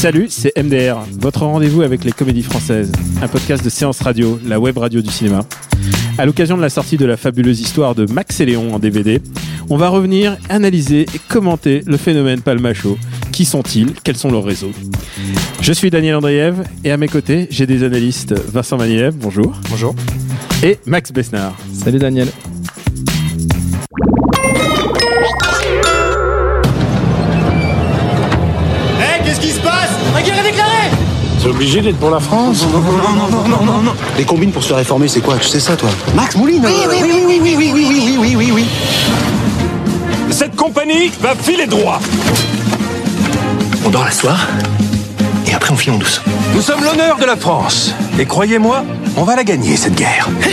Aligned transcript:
Salut, 0.00 0.28
c'est 0.30 0.56
MDR, 0.56 0.96
votre 1.20 1.42
rendez-vous 1.42 1.82
avec 1.82 2.04
les 2.04 2.12
comédies 2.12 2.42
françaises, 2.42 2.90
un 3.20 3.28
podcast 3.28 3.62
de 3.62 3.68
séance 3.68 4.00
radio, 4.00 4.40
la 4.46 4.58
web 4.58 4.78
radio 4.78 5.02
du 5.02 5.10
cinéma. 5.10 5.44
À 6.16 6.24
l'occasion 6.24 6.56
de 6.56 6.62
la 6.62 6.70
sortie 6.70 6.96
de 6.96 7.04
la 7.04 7.18
fabuleuse 7.18 7.60
histoire 7.60 7.94
de 7.94 8.10
Max 8.10 8.40
et 8.40 8.46
Léon 8.46 8.74
en 8.74 8.78
DVD, 8.78 9.20
on 9.68 9.76
va 9.76 9.90
revenir, 9.90 10.38
analyser 10.48 11.02
et 11.02 11.20
commenter 11.28 11.82
le 11.86 11.98
phénomène 11.98 12.40
Palmacho. 12.40 12.96
Qui 13.30 13.44
sont-ils? 13.44 13.92
Quels 14.02 14.16
sont 14.16 14.30
leurs 14.30 14.44
réseaux? 14.44 14.72
Je 15.60 15.72
suis 15.74 15.90
Daniel 15.90 16.14
Andriev 16.14 16.64
et 16.82 16.92
à 16.92 16.96
mes 16.96 17.08
côtés, 17.08 17.46
j'ai 17.50 17.66
des 17.66 17.82
analystes 17.82 18.32
Vincent 18.32 18.78
Maniev, 18.78 19.14
bonjour. 19.16 19.54
Bonjour. 19.68 19.94
Et 20.62 20.78
Max 20.86 21.12
Besnard. 21.12 21.54
Salut 21.74 21.98
Daniel. 21.98 22.28
Obligé 31.50 31.80
d'être 31.80 31.98
pour 31.98 32.10
la 32.10 32.20
France 32.20 32.64
Non, 32.72 32.78
non, 32.78 32.92
non, 32.92 33.28
non, 33.28 33.48
non, 33.48 33.64
non, 33.64 33.78
non. 33.82 33.92
Les 34.16 34.24
combines 34.24 34.52
pour 34.52 34.62
se 34.62 34.72
réformer, 34.72 35.08
c'est 35.08 35.20
quoi? 35.20 35.36
Tu 35.36 35.48
sais 35.48 35.58
ça, 35.58 35.74
toi? 35.76 35.88
Max 36.14 36.36
Mouline 36.36 36.64
Oui, 36.64 36.72
oui, 36.88 36.96
oui, 37.02 37.24
oui, 37.26 37.40
oui, 37.42 37.54
oui, 37.56 37.72
oui, 37.74 37.86
oui, 37.88 38.16
oui, 38.18 38.36
oui, 38.36 38.50
oui. 38.54 38.64
Cette 40.30 40.54
compagnie 40.54 41.10
va 41.20 41.34
filer 41.34 41.66
droit 41.66 41.98
On 43.84 43.90
dort 43.90 44.04
la 44.04 44.12
soir, 44.12 44.46
et 45.46 45.52
après 45.52 45.72
on 45.72 45.76
file 45.76 45.94
en 45.94 45.98
douce. 45.98 46.22
Nous 46.54 46.62
sommes 46.62 46.84
l'honneur 46.84 47.16
de 47.18 47.24
la 47.24 47.36
France. 47.36 47.94
Et 48.18 48.26
croyez-moi, 48.26 48.84
on 49.16 49.24
va 49.24 49.34
la 49.34 49.42
gagner, 49.42 49.76
cette 49.76 49.96
guerre. 49.96 50.28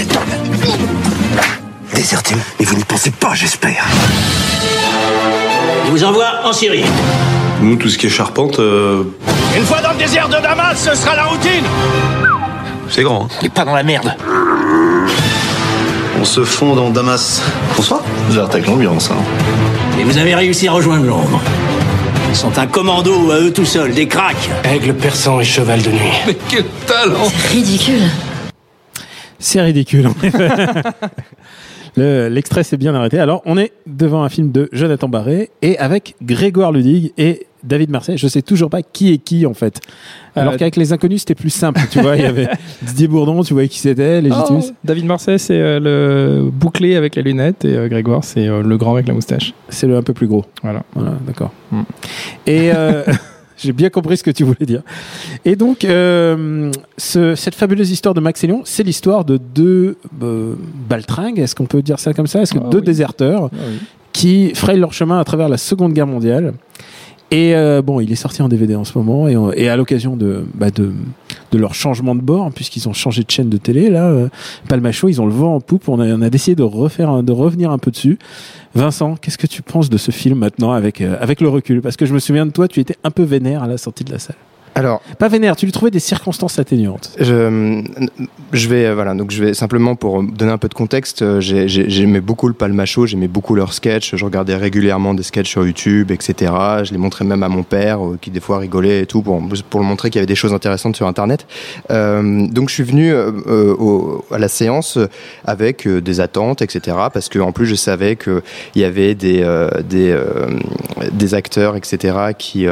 Déserté, 1.94 2.34
mais 2.60 2.66
vous 2.66 2.76
n'y 2.76 2.84
pensez 2.84 3.12
pas, 3.12 3.36
j'espère. 3.36 3.86
Je 5.86 5.92
vous 5.92 6.04
envoie 6.04 6.26
en 6.44 6.54
Syrie. 6.54 6.84
Nous, 7.62 7.76
tout 7.76 7.90
ce 7.90 7.98
qui 7.98 8.08
est 8.08 8.10
charpente, 8.10 8.60
euh, 8.60 9.04
Une 9.56 9.64
fois 9.64 9.82
dans 9.82 9.92
le 9.92 9.98
désert 9.98 10.28
de 10.30 10.36
Damas, 10.42 10.76
ce 10.78 10.96
sera 10.96 11.16
la 11.16 11.26
routine 11.26 11.64
c'est 12.90 13.04
grand. 13.04 13.26
hein. 13.26 13.28
Et 13.44 13.50
pas 13.50 13.66
dans 13.66 13.76
la 13.76 13.84
merde. 13.84 14.14
On 16.22 16.24
se 16.24 16.46
fond 16.46 16.74
dans 16.74 16.90
Damas. 16.90 17.42
Bonsoir. 17.76 18.02
Vous 18.30 18.38
avez 18.38 18.62
l'ambiance, 18.62 19.12
hein. 19.12 19.18
Et 20.00 20.06
vous 20.06 20.18
avez 20.18 20.34
réussi 20.34 20.70
à 20.70 20.72
rejoindre 20.72 21.06
Londres. 21.06 21.42
Ils 22.30 22.36
sont 22.36 22.58
un 22.58 22.66
commando 22.66 23.30
à 23.32 23.40
eux 23.42 23.52
tout 23.52 23.66
seuls, 23.66 23.94
des 23.94 24.08
cracks. 24.08 24.50
Aigle 24.64 24.94
persan 24.94 25.42
et 25.42 25.44
cheval 25.44 25.82
de 25.82 25.90
nuit. 25.90 26.00
Mais 26.28 26.38
quel 26.48 26.64
talent 26.86 27.28
Ridicule. 27.52 28.04
C'est 29.38 29.62
ridicule. 29.62 30.08
en 30.08 30.12
effet. 30.24 30.48
Le- 31.98 32.30
L'extrait 32.30 32.64
s'est 32.64 32.78
bien 32.78 32.96
arrêté. 32.96 33.20
Alors, 33.20 33.42
on 33.46 33.58
est 33.58 33.74
devant 33.86 34.24
un 34.24 34.30
film 34.30 34.54
de 34.54 34.70
Jonathan 34.72 35.10
Barré 35.10 35.50
et 35.62 35.78
avec 35.78 36.16
Grégoire 36.22 36.72
Ludig 36.72 37.12
et 37.18 37.47
David 37.64 37.90
Marseille. 37.90 38.18
Je 38.18 38.28
sais 38.28 38.42
toujours 38.42 38.70
pas 38.70 38.82
qui 38.82 39.12
est 39.14 39.18
qui 39.18 39.46
en 39.46 39.54
fait. 39.54 39.80
Alors 40.36 40.54
Euh, 40.54 40.58
qu'avec 40.58 40.76
les 40.76 40.94
inconnus, 40.94 41.22
c'était 41.22 41.36
plus 41.36 41.50
simple. 41.50 41.82
Tu 41.90 42.00
vois, 42.02 42.16
il 42.16 42.22
y 42.22 42.26
avait 42.26 42.48
Didier 42.84 43.08
Bourdon, 43.08 43.44
tu 43.44 43.54
voyais 43.54 43.68
qui 43.70 43.80
c'était, 43.80 44.22
Légitus. 44.22 44.66
Oh, 44.70 44.76
David 44.84 45.06
Marseille, 45.06 45.40
c'est 45.40 45.60
euh, 45.60 45.80
le 45.80 46.50
bouclé 46.50 46.96
avec 46.96 47.16
les 47.16 47.24
lunettes 47.24 47.66
et 47.66 47.76
euh, 47.76 47.88
Grégoire, 47.88 48.24
c'est 48.24 48.48
euh, 48.48 48.62
le 48.62 48.78
grand 48.78 48.94
avec 48.94 49.08
la 49.08 49.14
moustache. 49.14 49.54
C'est 49.70 49.88
le 49.88 49.98
un 49.98 50.04
peu 50.04 50.14
plus 50.14 50.28
gros. 50.28 50.46
Voilà. 50.64 50.84
Voilà, 50.94 51.14
d'accord. 51.26 51.52
Mm. 51.72 51.82
Et 52.46 52.72
j'ai 53.58 53.74
bien 53.74 53.90
compris 53.90 54.18
ce 54.18 54.24
que 54.24 54.30
tu 54.32 54.44
voulais 54.44 54.66
dire. 54.68 54.84
Et 55.44 55.56
donc, 55.56 55.84
euh, 55.84 56.72
ce- 56.98 57.34
cette 57.34 57.56
fabuleuse 57.56 57.90
histoire 57.90 58.14
de 58.14 58.20
Max 58.22 58.44
et 58.44 58.50
c'est 58.66 58.84
l'histoire 58.84 59.26
de 59.26 59.38
deux 59.38 59.98
euh, 60.22 60.54
baltringues, 60.88 61.40
est-ce 61.40 61.56
qu'on 61.56 61.66
peut 61.66 61.82
dire 61.82 61.98
ça 62.00 62.14
comme 62.14 62.28
ça? 62.28 62.42
Est-ce 62.44 62.54
que 62.54 62.60
Ah 62.64 62.70
deux 62.70 62.78
oui. 62.80 62.86
déserteurs 62.86 63.50
qui 64.14 64.52
frayent 64.54 64.80
leur 64.80 64.94
chemin 64.94 65.20
à 65.20 65.24
travers 65.24 65.50
la 65.50 65.58
Seconde 65.58 65.94
Guerre 65.94 66.06
mondiale 66.08 66.54
et 67.32 67.56
euh, 67.56 67.82
bon, 67.82 68.00
il 68.00 68.12
est 68.12 68.16
sorti 68.16 68.42
en 68.42 68.50
DVD 68.50 68.76
en 68.76 68.84
ce 68.84 68.98
moment 68.98 69.28
et, 69.28 69.36
et 69.56 69.70
à 69.70 69.76
l'occasion 69.76 70.16
de, 70.16 70.46
bah 70.54 70.72
de 70.72 70.94
de 71.52 71.58
leur 71.58 71.74
changement 71.74 72.16
de 72.16 72.22
bord, 72.22 72.52
puisqu'ils 72.52 72.88
ont 72.90 72.94
changé 72.94 73.24
de 73.24 73.32
chaîne 73.32 73.50
de 73.50 73.58
télé, 73.58 73.90
là, 73.90 74.06
euh, 74.06 74.30
Palmacho, 74.68 75.08
ils 75.08 75.22
ont 75.22 75.26
le 75.26 75.32
vent 75.32 75.56
en 75.56 75.62
poupe. 75.62 75.88
On 75.88 76.00
a, 76.00 76.06
on 76.08 76.22
a 76.22 76.30
décidé 76.30 76.56
de 76.56 76.64
refaire, 76.64 77.24
de 77.24 77.32
revenir 77.32 77.72
un 77.72 77.78
peu 77.78 77.92
dessus. 77.92 78.18
Vincent, 78.76 79.16
qu'est-ce 79.16 79.38
que 79.38 79.48
tu 79.48 79.62
penses 79.62 79.90
de 79.90 79.98
ce 79.98 80.12
film 80.12 80.40
maintenant 80.40 80.72
avec 80.72 81.02
euh, 81.02 81.18
avec 81.20 81.42
le 81.42 81.50
recul? 81.50 81.82
Parce 81.82 81.96
que 81.96 82.06
je 82.06 82.14
me 82.14 82.20
souviens 82.20 82.46
de 82.46 82.52
toi, 82.52 82.68
tu 82.68 82.80
étais 82.80 82.96
un 83.04 83.12
peu 83.12 83.24
vénère 83.24 83.64
à 83.64 83.68
la 83.68 83.78
sortie 83.78 84.04
de 84.04 84.12
la 84.12 84.20
salle. 84.20 84.36
Alors, 84.78 85.02
Pas 85.18 85.28
vénère, 85.28 85.56
tu 85.56 85.66
lui 85.66 85.72
trouvais 85.72 85.90
des 85.90 86.00
circonstances 86.00 86.60
atténuantes. 86.60 87.10
je, 87.20 87.82
je 88.54 88.68
vais 88.70 88.86
euh, 88.86 88.94
voilà 88.94 89.16
donc 89.16 89.32
je 89.32 89.44
vais 89.44 89.54
simplement 89.56 89.96
pour 89.96 90.22
donner 90.22 90.52
un 90.52 90.60
peu 90.60 90.68
de 90.70 90.76
contexte. 90.76 91.24
euh, 91.24 91.42
j'ai- 91.42 91.68
j'ai- 91.68 91.90
J'aimais 91.90 92.22
beaucoup 92.22 92.48
le 92.48 92.54
Palmacho, 92.54 93.08
j'aimais 93.08 93.28
beaucoup 93.28 93.56
leurs 93.56 93.74
sketchs. 93.74 94.16
Je 94.16 94.24
regardais 94.24 94.56
régulièrement 94.56 95.16
des 95.16 95.24
sketchs 95.24 95.50
sur 95.50 95.66
YouTube, 95.66 96.12
etc. 96.12 96.52
Je 96.84 96.92
les 96.92 97.00
montrais 97.00 97.26
même 97.26 97.42
à 97.42 97.50
mon 97.50 97.64
père 97.64 98.06
euh, 98.06 98.18
qui 98.22 98.30
des 98.30 98.40
fois 98.40 98.60
rigolait 98.60 99.02
et 99.02 99.06
tout 99.08 99.24
pour 99.24 99.42
pour 99.72 99.80
le 99.80 99.86
montrer 99.88 100.12
qu'il 100.12 100.20
y 100.20 100.22
avait 100.22 100.28
des 100.28 100.36
choses 100.36 100.54
intéressantes 100.54 100.96
sur 100.96 101.08
Internet. 101.08 101.48
Donc 101.90 102.70
je 102.70 102.74
suis 102.74 102.84
venu 102.84 103.14
au- 103.16 104.24
à 104.32 104.38
la 104.38 104.48
séance 104.48 105.00
avec 105.46 105.88
des 105.88 106.20
attentes, 106.20 106.62
etc. 106.62 106.96
Parce 107.12 107.30
que 107.30 107.40
en 107.40 107.52
plus 107.52 107.66
je 107.66 107.76
savais 107.76 108.16
que 108.16 108.44
il 108.76 108.82
y 108.82 108.86
avait 108.86 109.16
des 109.16 109.42
des 109.90 110.16
des 111.12 111.34
acteurs, 111.34 111.76
etc. 111.76 112.18
qui 112.38 112.68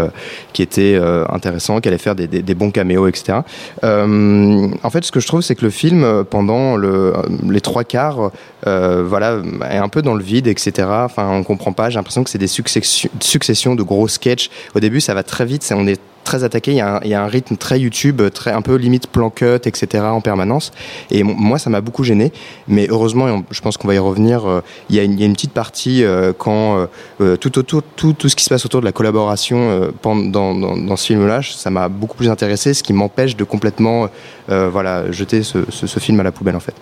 qui 0.54 0.62
étaient 0.62 1.00
intéressants, 1.30 1.80
qui 1.82 1.90
faire 1.98 2.16
des, 2.16 2.56
bons 2.56 2.72
caméos, 2.72 3.08
etc. 3.08 3.40
Euh, 3.84 4.68
en 4.84 4.90
fait, 4.90 5.04
ce 5.04 5.12
que 5.12 5.20
je 5.20 5.28
trouve, 5.28 5.42
c'est 5.42 5.56
que 5.56 5.66
le 5.66 5.72
film, 5.72 6.04
euh, 6.04 6.24
pendant 6.24 6.76
le, 6.76 7.14
les 7.50 7.62
trois 7.62 7.84
quarts, 7.84 8.32
euh, 8.68 9.04
voilà, 9.06 9.40
est 9.70 9.78
un 9.78 9.90
peu 9.90 10.02
dans 10.02 10.16
le 10.16 10.24
vide, 10.24 10.48
etc. 10.48 10.88
Enfin, 10.90 11.30
on 11.30 11.44
comprend 11.44 11.74
pas. 11.74 11.90
J'ai 11.90 11.96
l'impression 11.96 12.24
que 12.24 12.30
c'est 12.30 12.38
des 12.38 12.48
successions, 12.48 13.76
de 13.76 13.84
gros 13.84 14.08
sketchs. 14.08 14.50
Au 14.76 14.80
début, 14.80 15.02
ça 15.02 15.14
va 15.14 15.24
très 15.24 15.46
vite. 15.46 15.72
On 15.76 15.88
est 15.88 16.00
très 16.26 16.44
attaqué. 16.44 16.72
Il 16.72 16.78
y, 16.78 16.82
a 17.14 17.24
un, 17.24 17.28
rythme 17.28 17.56
très 17.56 17.80
YouTube, 17.80 18.22
très 18.34 18.52
un 18.52 18.62
peu 18.62 18.76
limite 18.76 19.08
plan 19.08 19.30
cut, 19.30 19.62
etc. 19.66 20.04
en 20.04 20.20
permanence. 20.20 20.72
Et 21.12 21.24
moi, 21.24 21.58
ça 21.58 21.70
m'a 21.70 21.80
beaucoup 21.80 22.04
gêné. 22.04 22.34
Mais 22.68 22.88
heureusement, 22.90 23.44
je 23.50 23.62
pense 23.62 23.78
qu'on 23.78 23.88
va 23.88 23.96
y 23.96 24.00
revenir. 24.00 24.46
euh, 24.46 24.62
il, 24.90 24.96
y 24.96 25.00
a 25.00 25.04
une, 25.04 25.34
petite 25.34 25.54
partie 25.54 26.04
euh, 26.04 26.34
quand 26.38 26.88
euh, 27.22 27.38
tout 27.38 27.58
autour, 27.58 27.84
tout, 27.96 28.14
tout 28.14 28.28
ce 28.28 28.36
qui 28.36 28.44
se 28.44 28.50
passe 28.50 28.66
autour 28.66 28.82
de 28.82 28.86
la 28.86 28.92
collaboration 28.92 29.92
pendant, 30.02 30.56
dans, 30.56 30.76
dans, 30.76 30.96
ce 30.96 31.06
film-là, 31.08 31.42
ça 31.44 31.70
m'a 31.70 31.88
beaucoup 31.88 32.18
plus 32.18 32.30
intéressé, 32.30 32.74
ce 32.74 32.84
qui 32.84 32.94
m'empêche 32.94 33.36
de 33.36 33.44
complètement, 33.44 34.10
voilà, 34.48 35.12
jeter 35.12 35.44
ce, 35.44 35.60
ce, 35.70 35.88
ce 35.88 36.00
film 36.00 36.20
à 36.20 36.24
la 36.24 36.32
poubelle 36.32 36.56
en 36.56 36.60
fait. 36.60 36.76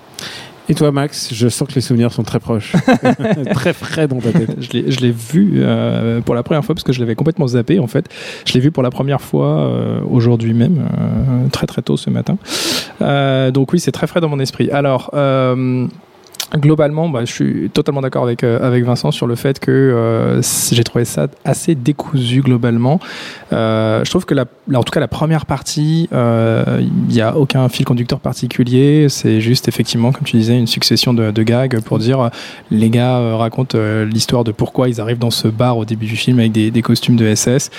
Et 0.69 0.75
toi, 0.75 0.91
Max, 0.94 1.34
je 1.34 1.50
sens 1.50 1.68
que 1.68 1.74
les 1.75 1.81
souvenirs 1.81 2.13
sont 2.13 2.24
très 2.24 2.40
proches, 2.40 2.74
très 3.53 3.74
frais 3.74 4.07
dans 4.07 4.19
ta 4.19 4.31
tête. 4.31 4.56
Je 4.62 5.00
l'ai- 5.01 5.12
vu 5.12 5.56
euh, 5.57 6.22
pour 6.22 6.35
la 6.35 6.44
première 6.44 6.63
fois 6.63 6.74
parce 6.74 6.84
que 6.85 6.94
je 6.94 7.00
l'avais 7.01 7.16
complètement 7.16 7.47
zappé 7.47 7.79
en 7.79 7.88
fait. 7.88 8.06
Je 8.46 8.53
l'ai 8.53 8.59
vu 8.62 8.72
pour 8.72 8.81
la 8.81 8.90
première 8.90 9.19
fois 9.22 9.59
euh, 9.68 10.00
aujourd'hui 10.09 10.53
même, 10.53 10.78
euh, 10.78 11.47
très 11.50 11.68
très 11.68 11.81
tôt 11.81 11.97
ce 11.97 12.09
matin. 12.09 12.38
Donc 13.52 13.73
oui, 13.73 13.79
c'est 13.79 13.91
très 13.91 14.07
frais 14.07 14.22
dans 14.22 14.29
mon 14.29 14.40
esprit. 14.40 14.69
Alors. 14.72 15.13
Euh, 16.56 16.59
Globalement, 16.59 17.09
bah, 17.09 17.22
je 17.25 17.31
suis 17.31 17.69
totalement 17.72 18.02
d'accord 18.02 18.24
avec, 18.24 18.44
euh, 18.44 18.59
avec 18.66 18.84
Vincent 18.85 19.11
sur 19.11 19.28
le 19.28 19.35
fait 19.35 19.59
que 19.59 19.72
euh, 19.72 20.41
j'ai 20.72 20.84
trouvé 20.84 21.05
ça 21.05 21.28
assez 21.46 21.76
décousu 21.76 22.41
globalement. 22.41 23.00
Euh, 23.52 24.03
je 24.03 24.09
trouve 24.09 24.26
que, 24.26 24.34
la, 24.34 24.46
la- 24.67 24.79
en 24.79 24.84
tout 24.84 24.91
cas, 24.91 25.00
la 25.00 25.08
première 25.08 25.46
partie, 25.46 26.08
euh, 26.14 26.79
il 26.82 27.14
n'y 27.14 27.22
a 27.22 27.35
aucun 27.38 27.67
fil 27.70 27.85
conducteur 27.85 28.20
particulier. 28.20 29.08
C'est 29.09 29.41
juste 29.41 29.67
effectivement, 29.67 30.11
comme 30.11 30.23
tu 30.23 30.38
disais, 30.38 30.58
une 30.58 30.67
succession 30.67 31.14
de, 31.14 31.32
de 31.32 31.44
gags 31.44 31.79
pour 31.82 32.00
dire 32.00 32.20
euh, 32.22 32.29
les 32.72 32.90
gars 32.90 33.17
euh, 33.17 33.35
racontent 33.35 33.78
euh, 33.78 34.06
l'histoire 34.06 34.44
de 34.44 34.52
pourquoi 34.52 34.90
ils 34.90 35.02
arrivent 35.02 35.20
dans 35.20 35.32
ce 35.32 35.47
bar 35.47 35.78
au 35.78 35.85
début 35.85 36.06
du 36.06 36.16
film 36.16 36.40
avec 36.40 36.52
des, 36.52 36.72
des 36.72 36.82
costumes 36.82 37.16
de 37.16 37.34
SS. 37.34 37.70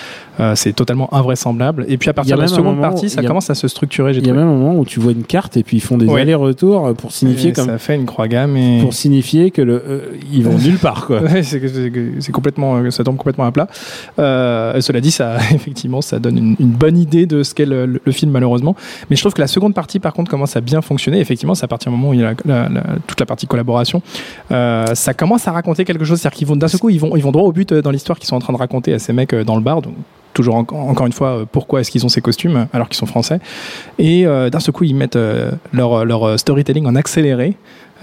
Euh, 0.41 0.55
c'est 0.57 0.73
totalement 0.73 1.13
invraisemblable. 1.15 1.85
Et 1.89 1.97
puis 1.97 2.11
à 2.11 2.13
partir 2.13 2.37
de 2.37 2.43
la 2.43 2.49
seconde 2.49 2.81
partie, 2.81 3.09
ça 3.11 3.21
a- 3.21 3.25
commence 3.25 3.51
à 3.51 3.55
se 3.55 3.69
structurer. 3.69 4.13
Il 4.13 4.27
y 4.27 4.31
a 4.31 4.35
même 4.35 4.49
un 4.49 4.53
moment 4.57 4.77
où 4.79 4.85
tu 4.85 4.99
vois 5.01 5.13
une 5.13 5.23
carte 5.25 5.57
et 5.57 5.63
puis 5.63 5.77
ils 5.77 5.81
font 5.81 5.97
des 5.97 6.07
allers-retours 6.23 6.93
pour 6.95 7.13
signifier 7.13 7.51
Et 7.51 7.53
comme. 7.53 7.67
Ça 7.67 7.79
fait 7.79 7.95
une 7.95 8.07
croix 8.07 8.27
gamme 8.29 8.57
et 8.57 8.64
Mais- 8.65 8.81
pour 8.83 8.93
signifier 8.95 9.51
que 9.51 9.63
le, 9.63 9.75
euh, 9.87 10.01
ils 10.33 10.45
vont 10.45 10.59
nulle 10.59 10.79
part, 10.79 11.07
quoi. 11.07 11.21
Ouais, 11.23 11.43
c'est 11.43 12.33
complètement, 12.33 12.77
euh, 12.77 12.91
ça 12.91 13.05
tombe 13.05 13.17
complètement 13.17 13.45
à 13.45 13.53
plat. 13.53 13.67
Euh, 14.19 14.81
cela 14.81 15.01
dit, 15.01 15.11
ça, 15.11 15.37
effectivement, 15.55 16.01
ça 16.01 16.19
donne 16.19 16.39
une, 16.39 16.57
une 16.61 16.71
bonne 16.71 16.99
idée 16.99 17.27
de 17.27 17.43
ce 17.43 17.55
qu'est 17.55 17.67
le, 17.67 17.87
le- 17.87 18.01
le 18.05 18.13
film, 18.13 18.31
malheureusement. 18.33 18.77
Mais 19.11 19.17
je 19.17 19.23
trouve 19.23 19.35
que 19.35 19.41
la 19.41 19.47
seconde 19.47 19.75
partie, 19.75 20.01
par 20.01 20.13
contre, 20.13 20.31
commence 20.31 20.57
à 20.57 20.61
bien 20.61 20.81
fonctionner. 20.83 21.21
Effectivement, 21.21 21.55
c'est 21.55 21.65
à 21.65 21.69
partir 21.69 21.91
du 21.93 21.97
moment 21.99 22.11
où 22.11 22.15
il 22.15 22.21
y 22.21 22.25
a 22.25 22.31
la- 22.31 22.35
la- 22.45 22.69
la- 22.69 22.85
toute 23.07 23.21
la 23.21 23.27
partie 23.27 23.47
collaboration, 23.47 24.03
euh, 24.53 24.87
ça 24.95 25.15
commence 25.15 25.47
à 25.49 25.53
raconter 25.53 25.85
quelque 25.85 26.05
chose. 26.05 26.21
C'est-à-dire 26.21 26.37
qu'ils 26.39 26.47
vont, 26.49 26.57
d'un 26.57 26.69
seul 26.69 26.81
coup, 26.81 26.91
ils 26.91 27.01
vont, 27.01 27.17
ils 27.17 27.23
vont 27.23 27.33
droit 27.33 27.45
au 27.45 27.53
but 27.53 27.73
dans 27.73 27.91
l'histoire 27.91 28.19
qu'ils 28.19 28.29
sont 28.29 28.37
en 28.37 28.41
train 28.41 28.53
de 28.53 28.59
raconter 28.59 28.93
à 28.95 28.99
ces 28.99 29.13
mecs 29.13 29.35
dans 29.35 29.57
le 29.57 29.63
bar. 29.63 29.83
Donc, 29.83 29.95
toujours 30.33 30.57
en- 30.57 30.61
encore 30.61 31.07
une 31.07 31.13
fois, 31.13 31.45
pourquoi 31.51 31.81
est-ce 31.81 31.91
qu'ils 31.91 32.05
ont 32.05 32.09
ces 32.09 32.21
costumes 32.21 32.67
alors 32.73 32.89
qu'ils 32.89 32.97
sont 32.97 33.07
français 33.07 33.39
Et 33.99 34.27
euh, 34.27 34.51
d'un 34.51 34.61
seul 34.61 34.73
coup, 34.75 34.85
ils 34.85 34.95
mettent 34.95 35.17
euh, 35.17 35.53
leur, 35.73 36.05
leur 36.05 36.39
storytelling 36.39 36.87
en 36.87 36.97
accéléré. 36.97 37.55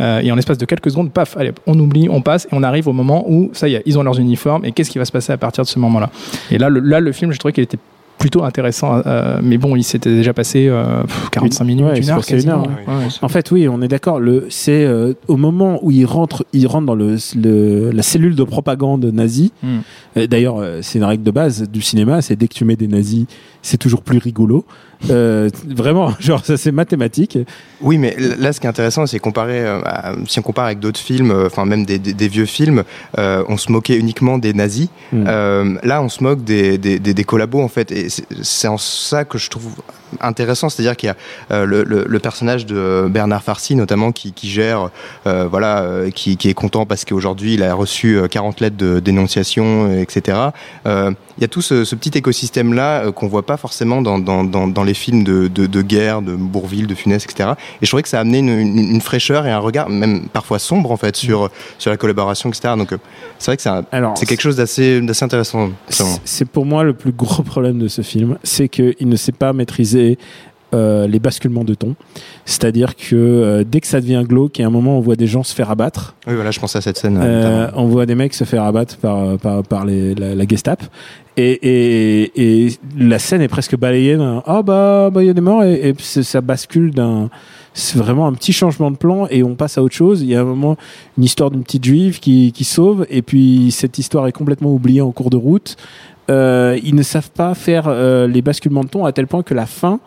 Euh, 0.01 0.19
et 0.21 0.31
en 0.31 0.35
l'espace 0.35 0.57
de 0.57 0.65
quelques 0.65 0.89
secondes, 0.91 1.11
paf, 1.11 1.37
allez, 1.37 1.51
on 1.67 1.77
oublie, 1.79 2.09
on 2.09 2.21
passe, 2.21 2.45
et 2.45 2.49
on 2.55 2.63
arrive 2.63 2.87
au 2.87 2.93
moment 2.93 3.23
où, 3.29 3.49
ça 3.53 3.69
y 3.69 3.75
est, 3.75 3.83
ils 3.85 3.97
ont 3.99 4.03
leurs 4.03 4.19
uniformes, 4.19 4.65
et 4.65 4.71
qu'est-ce 4.73 4.89
qui 4.91 4.97
va 4.97 5.05
se 5.05 5.11
passer 5.11 5.31
à 5.31 5.37
partir 5.37 5.63
de 5.63 5.69
ce 5.69 5.79
moment-là 5.79 6.09
Et 6.49 6.57
là, 6.57 6.69
le, 6.69 6.79
là, 6.79 6.99
le 6.99 7.11
film, 7.11 7.31
je 7.31 7.37
trouvais 7.39 7.53
qu'il 7.53 7.63
était 7.63 7.77
plutôt 8.17 8.43
intéressant, 8.43 9.01
euh, 9.07 9.39
mais 9.41 9.57
bon, 9.57 9.75
il 9.75 9.83
s'était 9.83 10.13
déjà 10.13 10.31
passé 10.31 10.67
euh, 10.67 11.01
pff, 11.01 11.29
45 11.31 11.63
minutes, 11.65 11.85
Ouais, 11.85 11.99
une 11.99 12.09
heure, 12.11 12.21
une 12.31 12.49
heure, 12.49 12.61
ouais. 12.61 12.67
Ouais. 12.87 13.07
En 13.23 13.27
fait, 13.29 13.49
oui, 13.49 13.67
on 13.67 13.81
est 13.81 13.87
d'accord. 13.87 14.19
Le, 14.19 14.45
c'est 14.49 14.85
euh, 14.85 15.13
au 15.27 15.37
moment 15.37 15.79
où 15.81 15.89
il 15.89 16.05
rentre, 16.05 16.45
il 16.53 16.67
rentre 16.67 16.85
dans 16.85 16.93
le, 16.93 17.15
le- 17.35 17.89
la 17.89 18.03
cellule 18.03 18.35
de 18.35 18.43
propagande 18.43 19.05
nazie. 19.05 19.51
Hmm. 19.63 19.79
Euh, 20.17 20.27
D'ailleurs, 20.27 20.57
euh, 20.59 20.79
c'est 20.83 20.99
une 20.99 21.05
règle 21.05 21.23
de 21.23 21.31
base 21.31 21.67
du 21.67 21.81
cinéma. 21.81 22.21
C'est 22.21 22.35
dès 22.35 22.47
que 22.47 22.53
tu 22.53 22.63
mets 22.63 22.75
des 22.75 22.87
nazis, 22.87 23.25
c'est 23.63 23.77
toujours 23.77 24.03
plus 24.03 24.19
rigolo. 24.19 24.65
Euh, 25.09 25.49
vraiment, 25.67 26.13
genre 26.19 26.45
ça, 26.45 26.57
c'est 26.57 26.71
mathématique. 26.71 27.37
Oui, 27.81 27.97
mais 27.97 28.15
là, 28.37 28.53
ce 28.53 28.59
qui 28.59 28.67
est 28.67 28.69
intéressant, 28.69 29.05
c'est 29.07 29.19
comparer, 29.19 29.59
euh, 29.61 29.81
à- 29.85 30.13
si 30.27 30.39
on 30.39 30.43
compare 30.43 30.65
avec 30.65 30.79
d'autres 30.79 30.99
films, 30.99 31.31
euh, 31.31 31.47
enfin 31.47 31.65
même 31.65 31.85
des, 31.85 31.97
des- 31.99 32.13
des 32.13 32.27
vieux 32.27 32.45
films, 32.45 32.83
on 33.17 33.57
se 33.57 33.71
moquait 33.71 33.97
uniquement 33.97 34.37
des 34.37 34.53
nazis. 34.53 34.89
Mm. 35.11 35.23
Euh, 35.27 35.77
là, 35.83 36.01
on 36.01 36.09
se 36.09 36.23
moque 36.23 36.43
des, 36.43 36.77
des, 36.77 36.99
des- 36.99 37.23
collabos, 37.23 37.61
en 37.61 37.67
fait. 37.67 37.91
Et 37.91 38.09
c'est- 38.09 38.67
en 38.67 38.77
ça 38.77 39.25
que 39.25 39.37
je 39.37 39.49
trouve 39.49 39.73
intéressant, 40.19 40.69
c'est-à-dire 40.69 40.95
qu'il 40.97 41.07
y 41.07 41.09
a 41.09 41.15
euh, 41.51 41.65
le, 41.65 41.83
le- 41.83 42.05
le 42.07 42.19
personnage 42.19 42.65
de 42.65 43.07
Bernard 43.09 43.43
Farcy, 43.43 43.75
notamment, 43.75 44.11
qui, 44.11 44.33
qui 44.33 44.49
gère, 44.49 44.89
euh, 45.25 45.47
voilà, 45.49 45.81
euh, 45.81 46.09
qui, 46.11 46.37
qui 46.37 46.49
est 46.49 46.53
content 46.53 46.85
parce 46.85 47.05
qu'aujourd'hui, 47.05 47.53
il 47.55 47.63
a 47.63 47.73
reçu 47.73 48.17
euh, 48.17 48.27
40 48.27 48.59
lettres 48.59 48.77
de 48.77 48.99
dénonciation, 48.99 49.91
etc. 49.99 50.37
Il 51.37 51.41
y 51.41 51.45
a 51.45 51.47
tout 51.47 51.61
ce, 51.61 51.85
ce 51.85 51.95
petit 51.95 52.17
écosystème-là 52.17 53.05
euh, 53.05 53.11
qu'on 53.11 53.27
voit 53.27 53.45
pas 53.45 53.57
forcément 53.57 54.01
dans, 54.01 54.19
dans, 54.19 54.43
dans, 54.43 54.67
dans 54.67 54.83
les 54.83 54.93
films 54.93 55.23
de, 55.23 55.47
de, 55.47 55.65
de 55.65 55.81
guerre, 55.81 56.21
de 56.21 56.35
Bourville, 56.35 56.87
de 56.87 56.95
Funès, 56.95 57.23
etc. 57.23 57.51
Et 57.81 57.85
je 57.85 57.89
trouvais 57.89 58.03
que 58.03 58.09
ça 58.09 58.17
a 58.17 58.21
amené 58.21 58.39
une, 58.39 58.49
une, 58.49 58.77
une 58.77 59.01
fraîcheur 59.01 59.45
et 59.45 59.51
un 59.51 59.59
regard, 59.59 59.89
même 59.89 60.27
parfois 60.29 60.59
sombre, 60.59 60.91
en 60.91 60.97
fait, 60.97 61.15
sur, 61.15 61.49
sur 61.77 61.91
la 61.91 61.97
collaboration, 61.97 62.49
etc. 62.49 62.73
Donc, 62.77 62.93
euh, 62.93 62.97
c'est 63.39 63.51
vrai 63.51 63.57
que 63.57 63.63
c'est 64.15 64.25
quelque 64.25 64.41
chose 64.41 64.55
d'assez 64.55 65.01
intéressant. 65.21 65.69
C'est 66.23 66.45
pour 66.45 66.65
moi 66.65 66.83
le 66.83 66.93
plus 66.93 67.11
gros 67.11 67.43
problème 67.43 67.79
de 67.79 67.87
ce 67.87 68.01
film, 68.01 68.37
c'est 68.43 68.69
qu'il 68.69 68.95
ne 69.07 69.15
sait 69.15 69.31
pas 69.31 69.53
maîtriser 69.53 70.17
euh, 70.73 71.07
les 71.07 71.19
basculements 71.19 71.63
de 71.63 71.73
ton. 71.73 71.95
C'est-à-dire 72.45 72.95
que 72.95 73.15
euh, 73.15 73.63
dès 73.63 73.81
que 73.81 73.87
ça 73.87 74.01
devient 74.01 74.23
glauque, 74.27 74.59
il 74.59 74.61
y 74.61 74.65
a 74.65 74.67
un 74.67 74.71
moment 74.71 74.95
où 74.95 74.97
on 74.99 75.01
voit 75.01 75.15
des 75.15 75.27
gens 75.27 75.43
se 75.43 75.53
faire 75.53 75.69
abattre. 75.69 76.15
Oui, 76.27 76.35
voilà, 76.35 76.51
je 76.51 76.59
pense 76.59 76.75
à 76.75 76.81
cette 76.81 76.97
scène. 76.97 77.19
euh, 77.21 77.67
on 77.75 77.85
voit 77.85 78.05
des 78.05 78.15
mecs 78.15 78.33
se 78.33 78.43
faire 78.43 78.63
abattre 78.63 78.97
par, 78.97 79.37
par, 79.37 79.63
par 79.63 79.85
les, 79.85 80.15
la, 80.15 80.35
la 80.35 80.47
Gestapo. 80.47 80.85
Et, 81.37 81.51
et, 81.51 82.65
et 82.65 82.71
la 82.97 83.19
scène 83.19 83.41
est 83.41 83.47
presque 83.47 83.77
balayée 83.77 84.17
d'un 84.17 84.43
Ah 84.45 84.61
bah, 84.63 85.09
bah, 85.13 85.23
il 85.23 85.27
y 85.27 85.29
a 85.29 85.33
des 85.33 85.41
morts. 85.41 85.63
Et, 85.63 85.89
et 85.89 85.95
ça 85.99 86.41
bascule 86.41 86.91
d'un. 86.91 87.29
C'est 87.73 87.97
vraiment 87.97 88.27
un 88.27 88.33
petit 88.33 88.51
changement 88.51 88.91
de 88.91 88.97
plan 88.97 89.27
et 89.29 89.43
on 89.43 89.55
passe 89.55 89.77
à 89.77 89.83
autre 89.83 89.95
chose. 89.95 90.21
Il 90.23 90.27
y 90.27 90.35
a 90.35 90.41
un 90.41 90.45
moment 90.45 90.75
une 91.17 91.23
histoire 91.23 91.51
d'une 91.51 91.63
petite 91.63 91.85
juive 91.85 92.19
qui, 92.19 92.51
qui 92.51 92.65
sauve 92.65 93.05
et 93.09 93.21
puis 93.21 93.71
cette 93.71 93.97
histoire 93.97 94.27
est 94.27 94.33
complètement 94.33 94.73
oubliée 94.73 94.99
en 94.99 95.11
cours 95.11 95.29
de 95.29 95.37
route. 95.37 95.77
Euh, 96.29 96.77
ils 96.83 96.95
ne 96.95 97.01
savent 97.01 97.31
pas 97.31 97.53
faire 97.55 97.85
euh, 97.87 98.27
les 98.27 98.41
basculements 98.41 98.83
de 98.83 98.89
ton 98.89 99.05
à 99.05 99.13
tel 99.13 99.25
point 99.25 99.41
que 99.41 99.53
la 99.53 99.65
fin, 99.65 100.01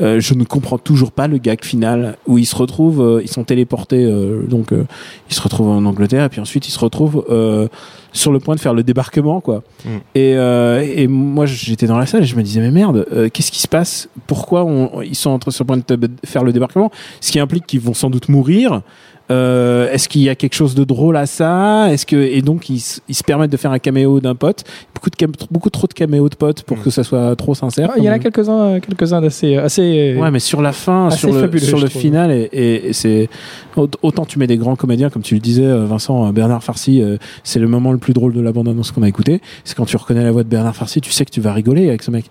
euh, 0.00 0.20
je 0.20 0.34
ne 0.34 0.44
comprends 0.44 0.78
toujours 0.78 1.10
pas 1.12 1.26
le 1.28 1.38
gag 1.38 1.64
final 1.64 2.16
où 2.26 2.38
ils 2.38 2.44
se 2.46 2.54
retrouvent, 2.56 3.00
euh, 3.00 3.20
ils 3.22 3.28
sont 3.30 3.44
téléportés, 3.44 4.04
euh, 4.04 4.42
donc 4.46 4.72
euh, 4.72 4.84
ils 5.30 5.34
se 5.34 5.40
retrouvent 5.40 5.68
en 5.70 5.84
Angleterre 5.84 6.24
et 6.24 6.28
puis 6.28 6.40
ensuite 6.40 6.68
ils 6.68 6.72
se 6.72 6.78
retrouvent 6.78 7.24
euh, 7.30 7.68
sur 8.12 8.32
le 8.32 8.38
point 8.38 8.54
de 8.54 8.60
faire 8.60 8.74
le 8.74 8.82
débarquement, 8.82 9.40
quoi. 9.40 9.62
Mm. 9.84 9.88
Et, 10.14 10.34
euh, 10.36 10.80
et 10.94 11.06
moi 11.06 11.46
j'étais 11.46 11.86
dans 11.86 11.98
la 11.98 12.06
salle 12.06 12.22
et 12.22 12.26
je 12.26 12.36
me 12.36 12.42
disais 12.42 12.60
mais 12.60 12.70
merde, 12.70 13.06
euh, 13.12 13.28
qu'est-ce 13.32 13.50
qui 13.52 13.60
se 13.60 13.68
passe? 13.68 14.08
Pourquoi 14.26 14.64
on- 14.64 15.02
ils 15.02 15.14
sont 15.14 15.38
sur 15.48 15.64
le 15.64 15.66
point 15.66 15.76
de 15.78 16.10
faire 16.24 16.44
le 16.44 16.52
débarquement? 16.52 16.90
Ce 17.20 17.32
qui 17.32 17.40
implique 17.40 17.66
qu'ils 17.66 17.80
vont 17.80 17.94
sans 17.94 18.10
doute 18.10 18.28
mourir. 18.28 18.82
Euh, 19.30 19.90
Est-ce 19.90 20.08
qu'il 20.08 20.22
y 20.22 20.28
a 20.28 20.34
quelque 20.36 20.54
chose 20.54 20.74
de 20.74 20.84
drôle 20.84 21.16
à 21.16 21.26
ça? 21.26 21.92
Est-ce 21.92 22.06
que 22.06 22.16
et 22.16 22.42
donc 22.42 22.70
ils, 22.70 22.78
se 22.80 23.00
permettent 23.26 23.50
de 23.50 23.56
faire 23.56 23.72
un 23.72 23.78
caméo 23.78 24.20
d'un 24.20 24.34
pote? 24.34 24.64
Beaucoup 24.94 25.10
de 25.10 25.46
beaucoup 25.50 25.70
trop 25.70 25.86
de 25.86 25.92
caméos 25.92 26.28
de 26.28 26.36
potes 26.36 26.62
pour 26.62 26.80
que 26.80 26.90
ça 26.90 27.02
soit 27.04 27.34
trop 27.36 27.54
sincère. 27.54 27.90
Il 27.96 28.04
y 28.04 28.08
en 28.08 28.12
a 28.12 28.18
comme- 28.18 28.30
quelques-uns, 28.32 28.80
quelques-uns 28.80 29.20
d'assez, 29.20 29.56
assez. 29.56 30.16
Ouais, 30.18 30.30
mais 30.30 30.38
sur 30.38 30.62
la 30.62 30.72
fin, 30.72 31.10
sur 31.10 31.32
le, 31.32 31.58
sur 31.58 31.78
le 31.80 31.88
final, 31.88 32.30
et, 32.30 32.48
et- 32.52 32.88
et 32.88 32.92
c'est 32.92 33.28
aut- 33.76 33.88
autant 34.02 34.24
tu 34.24 34.38
mets 34.38 34.46
des 34.46 34.56
grands 34.56 34.76
comédiens, 34.76 35.10
comme 35.10 35.22
tu 35.22 35.34
le 35.34 35.40
disais, 35.40 35.64
euh, 35.66 35.84
Vincent, 35.86 36.26
euh, 36.28 36.32
Bernard 36.32 36.62
Farcy, 36.62 37.02
euh, 37.02 37.16
c'est 37.44 37.58
le 37.58 37.68
moment 37.68 37.92
le 37.92 37.98
plus 37.98 38.12
drôle 38.14 38.32
de 38.32 38.40
la 38.40 38.52
bande-annonce 38.52 38.90
qu'on 38.92 39.02
a 39.02 39.08
écouté. 39.08 39.40
C'est 39.64 39.76
quand 39.76 39.86
tu 39.86 39.96
reconnais 39.96 40.22
la 40.24 40.30
voix 40.32 40.44
de 40.44 40.48
Bernard 40.48 40.74
Farcy, 40.76 41.00
tu 41.00 41.10
sais 41.10 41.24
que 41.24 41.30
tu 41.30 41.40
vas 41.40 41.52
rigoler 41.52 41.88
avec 41.88 42.02
ce 42.02 42.10
mec. 42.10 42.26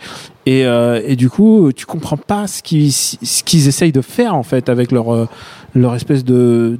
Et, 0.45 0.65
euh, 0.65 1.01
et 1.05 1.15
du 1.15 1.29
coup, 1.29 1.71
tu 1.75 1.85
comprends 1.85 2.17
pas 2.17 2.47
ce 2.47 2.63
qu'ils 2.63 2.91
ce 2.93 3.43
qu'ils 3.43 3.67
essayent 3.67 3.91
de 3.91 4.01
faire 4.01 4.35
en 4.35 4.43
fait 4.43 4.69
avec 4.69 4.91
leur 4.91 5.13
euh, 5.13 5.27
leur 5.75 5.93
espèce 5.95 6.23
de 6.23 6.79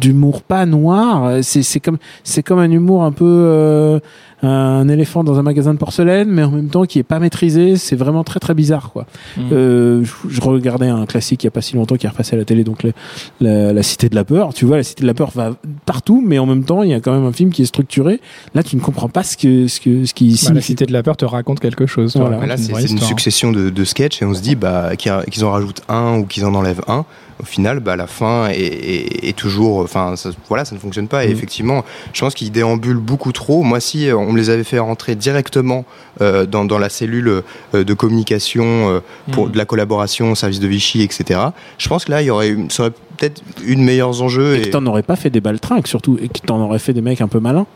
d'humour 0.00 0.42
pas 0.42 0.66
noir. 0.66 1.42
C'est 1.42 1.62
c'est 1.62 1.80
comme 1.80 1.98
c'est 2.24 2.42
comme 2.42 2.58
un 2.58 2.70
humour 2.70 3.04
un 3.04 3.12
peu 3.12 3.24
euh, 3.24 4.00
un 4.46 4.88
éléphant 4.88 5.24
dans 5.24 5.38
un 5.38 5.42
magasin 5.42 5.72
de 5.74 5.78
porcelaine, 5.78 6.28
mais 6.28 6.42
en 6.42 6.50
même 6.50 6.68
temps 6.68 6.84
qui 6.84 6.98
est 6.98 7.02
pas 7.04 7.18
maîtrisé. 7.18 7.76
C'est 7.76 7.96
vraiment 7.96 8.24
très 8.24 8.40
très 8.40 8.54
bizarre 8.54 8.90
quoi. 8.92 9.06
Mm. 9.36 9.40
Euh, 9.52 10.04
je, 10.04 10.12
je 10.28 10.40
regardais 10.40 10.88
un 10.88 11.06
classique 11.06 11.42
il 11.44 11.46
y 11.46 11.48
a 11.48 11.50
pas 11.50 11.62
si 11.62 11.76
longtemps 11.76 11.96
qui 11.96 12.06
est 12.06 12.08
repassé 12.08 12.34
à 12.34 12.38
la 12.38 12.44
télé, 12.44 12.64
donc 12.64 12.82
le- 12.82 12.92
la, 13.40 13.72
la 13.72 13.82
Cité 13.82 14.08
de 14.08 14.14
la 14.14 14.24
peur. 14.24 14.54
Tu 14.54 14.64
vois, 14.64 14.76
la 14.76 14.82
Cité 14.82 15.02
de 15.02 15.06
la 15.06 15.14
peur 15.14 15.30
va 15.34 15.52
partout, 15.86 16.22
mais 16.26 16.38
en 16.38 16.46
même 16.46 16.64
temps, 16.64 16.82
il 16.82 16.90
y 16.90 16.94
a 16.94 17.00
quand 17.00 17.12
même 17.12 17.24
un 17.26 17.32
film 17.32 17.50
qui 17.50 17.62
est 17.62 17.66
structuré. 17.66 18.20
Là, 18.54 18.62
tu 18.62 18.76
ne 18.76 18.80
comprends 18.80 19.08
pas 19.08 19.22
ce 19.22 19.36
que 19.36 19.68
ce 19.68 19.80
que 19.80 20.04
ce 20.04 20.14
qui 20.14 20.26
Bah, 20.26 20.30
la 20.32 20.36
signifie. 20.36 20.66
cité 20.66 20.86
de 20.86 20.92
la 20.92 21.02
peur 21.02 21.16
te 21.16 21.24
raconte 21.24 21.60
quelque 21.60 21.86
chose. 21.86 22.16
Voilà. 22.16 22.44
là, 22.46 22.56
c'est 22.56 22.72
une 22.90 22.98
succession 23.00 23.52
de, 23.52 23.70
de 23.70 23.84
sketchs 23.84 24.22
et 24.22 24.24
on 24.24 24.34
se 24.34 24.40
dit 24.42 24.54
bah, 24.56 24.96
qu'il 24.96 25.12
qu'ils 25.30 25.44
en 25.44 25.50
rajoutent 25.50 25.82
un 25.88 26.18
ou 26.18 26.24
qu'ils 26.26 26.44
en 26.44 26.54
enlèvent 26.54 26.82
un. 26.88 27.04
Au 27.40 27.44
final, 27.44 27.80
bah, 27.80 27.96
la 27.96 28.06
fin 28.06 28.46
est, 28.48 28.60
est- 28.60 29.28
est 29.28 29.36
toujours. 29.36 29.78
Enfin, 29.80 30.14
ça, 30.14 30.30
voilà, 30.48 30.64
ça 30.64 30.74
ne 30.76 30.80
fonctionne 30.80 31.08
pas. 31.08 31.24
Et 31.24 31.28
Mhm. 31.28 31.32
effectivement, 31.32 31.84
je 32.12 32.20
pense 32.20 32.32
qu'ils 32.34 32.52
déambulent 32.52 32.96
beaucoup 33.00 33.32
trop. 33.32 33.62
Moi, 33.64 33.80
si 33.80 34.08
euh, 34.08 34.16
on 34.34 34.36
les 34.36 34.50
avait 34.50 34.64
fait 34.64 34.78
rentrer 34.80 35.14
directement 35.14 35.84
euh, 36.20 36.44
dans, 36.44 36.64
dans 36.64 36.78
la 36.78 36.88
cellule 36.88 37.42
euh, 37.74 37.84
de 37.84 37.94
communication 37.94 38.64
euh, 38.64 39.00
pour 39.32 39.46
Mhm. 39.46 39.52
de 39.52 39.58
la 39.58 39.64
collaboration 39.64 40.32
au 40.32 40.34
service 40.34 40.60
de 40.60 40.66
Vichy, 40.66 41.02
etc., 41.02 41.40
je 41.78 41.88
pense 41.88 42.04
que 42.04 42.10
là, 42.10 42.20
il 42.22 42.26
y 42.26 42.30
aurait, 42.30 42.56
ça 42.68 42.84
aurait 42.84 42.92
peut-être 43.16 43.42
eu 43.64 43.76
de 43.76 43.80
meilleurs 43.80 44.20
enjeux. 44.22 44.56
Et 44.56 44.62
que 44.62 44.70
t'en 44.70 44.84
aurais 44.86 45.02
pas 45.02 45.16
fait 45.16 45.30
des 45.30 45.40
baltringues 45.40 45.86
surtout, 45.86 46.18
et 46.20 46.28
que 46.28 46.40
t'en 46.44 46.60
aurais 46.60 46.78
fait 46.80 46.92
des 46.92 47.00
mecs 47.00 47.20
un 47.20 47.28
peu 47.28 47.38
malins. 47.40 47.66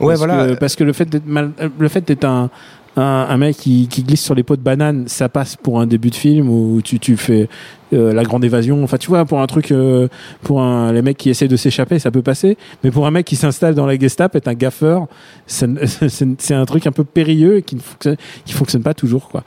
Ouais, 0.00 0.08
parce 0.14 0.18
voilà. 0.18 0.46
Que, 0.48 0.54
parce 0.54 0.76
que 0.76 0.84
le 0.84 0.92
fait 0.92 1.06
d'être 1.08 1.26
mal, 1.26 1.52
le 1.78 1.88
fait 1.88 2.06
d'être 2.06 2.24
un, 2.24 2.50
un, 2.98 3.26
un 3.28 3.36
mec 3.36 3.56
qui, 3.56 3.88
qui 3.88 4.02
glisse 4.02 4.22
sur 4.22 4.34
les 4.34 4.42
pots 4.42 4.56
de 4.56 4.62
banane, 4.62 5.08
ça 5.08 5.28
passe 5.28 5.56
pour 5.56 5.80
un 5.80 5.86
début 5.86 6.10
de 6.10 6.14
film 6.14 6.48
où 6.48 6.80
tu, 6.82 6.98
tu 6.98 7.16
fais 7.16 7.48
euh, 7.92 8.12
la 8.12 8.22
grande 8.22 8.44
évasion. 8.44 8.82
Enfin, 8.84 8.98
tu 8.98 9.08
vois, 9.08 9.24
pour 9.24 9.40
un 9.40 9.46
truc, 9.46 9.72
euh, 9.72 10.08
pour 10.42 10.60
un, 10.60 10.92
les 10.92 11.02
mecs 11.02 11.16
qui 11.16 11.30
essaient 11.30 11.48
de 11.48 11.56
s'échapper, 11.56 11.98
ça 11.98 12.10
peut 12.10 12.22
passer. 12.22 12.58
Mais 12.84 12.90
pour 12.90 13.06
un 13.06 13.10
mec 13.10 13.26
qui 13.26 13.36
s'installe 13.36 13.74
dans 13.74 13.86
la 13.86 13.98
Gestapo, 13.98 14.36
être 14.36 14.48
un 14.48 14.54
gaffeur, 14.54 15.06
c'est 15.46 15.68
c'est 16.38 16.54
un 16.54 16.64
truc 16.66 16.86
un 16.86 16.92
peu 16.92 17.04
périlleux 17.04 17.58
et 17.58 17.62
qui 17.62 17.76
ne 17.76 17.80
fonctionne, 17.80 18.16
qui 18.44 18.52
fonctionne 18.52 18.82
pas 18.82 18.94
toujours, 18.94 19.28
quoi. 19.28 19.42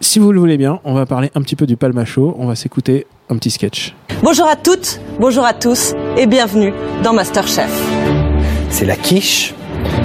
Si 0.00 0.18
vous 0.18 0.30
le 0.30 0.38
voulez 0.38 0.58
bien, 0.58 0.80
on 0.84 0.94
va 0.94 1.06
parler 1.06 1.30
un 1.34 1.42
petit 1.42 1.56
peu 1.56 1.66
du 1.66 1.76
Palmacho. 1.76 2.36
On 2.38 2.46
va 2.46 2.54
s'écouter 2.54 3.06
un 3.28 3.36
petit 3.36 3.50
sketch. 3.50 3.94
Bonjour 4.22 4.46
à 4.46 4.56
toutes, 4.56 5.00
bonjour 5.18 5.44
à 5.44 5.52
tous 5.52 5.94
et 6.16 6.26
bienvenue 6.26 6.72
dans 7.02 7.12
Masterchef. 7.12 7.70
C'est 8.70 8.86
la 8.86 8.96
quiche 8.96 9.54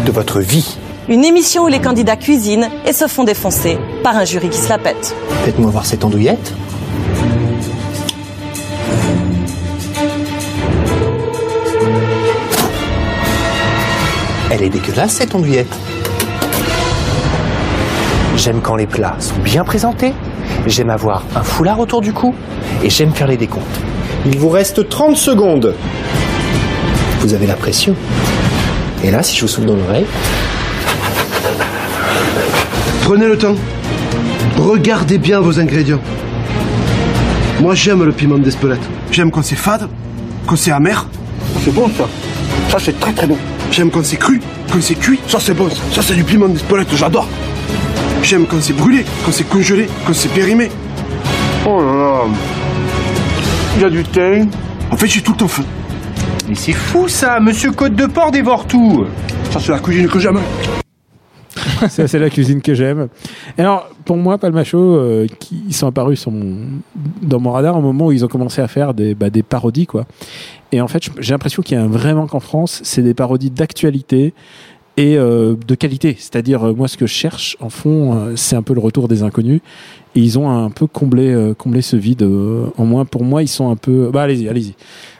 de 0.05 0.11
votre 0.11 0.39
vie. 0.39 0.77
Une 1.09 1.25
émission 1.25 1.63
où 1.63 1.67
les 1.67 1.81
candidats 1.81 2.15
cuisinent 2.15 2.69
et 2.85 2.93
se 2.93 3.07
font 3.07 3.23
défoncer 3.23 3.77
par 4.03 4.15
un 4.17 4.23
jury 4.23 4.49
qui 4.49 4.57
se 4.59 4.69
la 4.69 4.77
pète. 4.77 5.15
Faites-moi 5.43 5.71
voir 5.71 5.85
cette 5.85 6.05
andouillette. 6.05 6.53
Elle 14.51 14.63
est 14.63 14.69
dégueulasse 14.69 15.13
cette 15.13 15.33
andouillette. 15.33 15.73
J'aime 18.37 18.61
quand 18.61 18.75
les 18.75 18.87
plats 18.87 19.15
sont 19.19 19.37
bien 19.43 19.63
présentés, 19.63 20.13
j'aime 20.67 20.89
avoir 20.89 21.23
un 21.35 21.43
foulard 21.43 21.79
autour 21.79 22.01
du 22.01 22.13
cou 22.13 22.35
et 22.83 22.89
j'aime 22.89 23.11
faire 23.11 23.27
les 23.27 23.37
décomptes. 23.37 23.65
Il 24.25 24.37
vous 24.37 24.49
reste 24.49 24.87
30 24.87 25.17
secondes. 25.17 25.73
Vous 27.21 27.33
avez 27.33 27.47
la 27.47 27.55
pression. 27.55 27.95
Et 29.03 29.09
là, 29.09 29.23
si 29.23 29.35
je 29.35 29.41
vous 29.41 29.47
souffle 29.47 29.67
dans 29.67 29.75
l'oreille, 29.75 30.05
Prenez 33.01 33.27
le 33.27 33.37
temps. 33.37 33.55
Regardez 34.57 35.17
bien 35.17 35.39
vos 35.39 35.59
ingrédients. 35.59 35.99
Moi, 37.59 37.75
j'aime 37.75 38.03
le 38.03 38.11
piment 38.11 38.37
d'Espelette. 38.37 38.81
J'aime 39.11 39.31
quand 39.31 39.43
c'est 39.43 39.55
fade, 39.55 39.87
quand 40.47 40.55
c'est 40.55 40.71
amer 40.71 41.07
c'est 41.63 41.73
bon 41.73 41.89
ça. 41.89 42.07
Ça 42.69 42.77
c'est 42.79 42.99
très 42.99 43.11
très 43.13 43.27
bon. 43.27 43.37
J'aime 43.71 43.91
quand 43.91 44.03
c'est 44.03 44.17
cru, 44.17 44.39
quand 44.71 44.81
c'est 44.81 44.95
cuit. 44.95 45.19
Ça 45.27 45.39
c'est 45.39 45.53
bon. 45.53 45.69
Ça, 45.69 45.81
ça 45.93 46.01
c'est 46.01 46.15
du 46.15 46.23
piment 46.23 46.47
d'Espelette, 46.47 46.87
j'adore. 46.95 47.27
J'aime 48.23 48.45
quand 48.47 48.61
c'est 48.61 48.73
brûlé, 48.73 49.05
quand 49.25 49.31
c'est 49.31 49.47
congelé, 49.47 49.87
quand 50.05 50.13
c'est 50.13 50.29
périmé. 50.29 50.71
Oh 51.65 51.79
là 51.81 51.93
là. 51.93 52.21
Il 53.75 53.81
y 53.81 53.85
a 53.85 53.89
du 53.89 54.03
thym. 54.03 54.49
En 54.89 54.97
fait, 54.97 55.07
j'ai 55.07 55.21
tout 55.21 55.31
le 55.33 55.37
temps 55.37 55.47
faim. 55.47 55.63
Mais 56.47 56.55
c'est 56.55 56.73
fou 56.73 57.07
ça, 57.07 57.39
monsieur 57.39 57.71
Côte 57.71 57.95
de 57.95 58.05
Port 58.05 58.31
dévore 58.31 58.65
tout. 58.65 59.05
Ça 59.51 59.59
c'est 59.59 59.71
la 59.71 59.79
cuisine 59.79 60.07
que 60.07 60.19
j'aime. 60.19 60.39
C'est 61.89 62.19
la 62.19 62.29
cuisine 62.29 62.61
que 62.61 62.73
j'aime. 62.73 63.07
Alors, 63.57 63.89
pour 64.05 64.17
moi, 64.17 64.37
Palmacho, 64.37 64.77
euh, 64.77 65.27
qui, 65.39 65.63
ils 65.67 65.73
sont 65.73 65.87
apparus 65.87 66.27
dans 67.21 67.39
mon 67.39 67.51
radar 67.51 67.77
au 67.77 67.81
moment 67.81 68.07
où 68.07 68.11
ils 68.11 68.23
ont 68.23 68.27
commencé 68.27 68.61
à 68.61 68.67
faire 68.67 68.93
des, 68.93 69.15
bah, 69.15 69.27
parodies, 69.47 69.87
quoi. 69.87 70.05
Et 70.71 70.81
en 70.81 70.87
fait, 70.87 71.03
j'ai 71.19 71.33
l'impression 71.33 71.61
qu'il 71.61 71.77
y 71.77 71.79
a 71.79 71.83
un 71.83 71.87
vrai 71.87 72.13
manque 72.13 72.33
en 72.33 72.39
France, 72.39 72.81
c'est 72.83 73.01
des 73.01 73.13
parodies 73.13 73.51
d'actualité 73.51 74.33
et 74.97 75.17
euh, 75.17 75.55
de 75.67 75.75
qualité. 75.75 76.15
C'est-à-dire, 76.17 76.67
euh, 76.67 76.73
moi, 76.73 76.87
ce 76.87 76.97
que 76.97 77.07
je 77.07 77.13
cherche, 77.13 77.57
en 77.59 77.69
fond, 77.69 78.33
c'est 78.35 78.55
un 78.55 78.63
peu 78.63 78.73
le 78.73 78.81
retour 78.81 79.07
des 79.07 79.23
inconnus. 79.23 79.61
Et 80.15 80.19
ils 80.19 80.37
ont 80.37 80.49
un 80.49 80.69
peu 80.69 80.87
comblé, 80.87 81.29
euh, 81.31 81.53
comblé 81.53 81.81
ce 81.81 81.95
vide. 81.95 82.23
euh, 82.23 82.65
en 82.77 82.85
moins, 82.85 83.05
pour 83.05 83.23
moi, 83.23 83.41
ils 83.43 83.47
sont 83.47 83.71
un 83.71 83.75
peu. 83.77 84.09
Bah, 84.11 84.23
allez-y, 84.23 84.49
allez-y. 84.49 84.73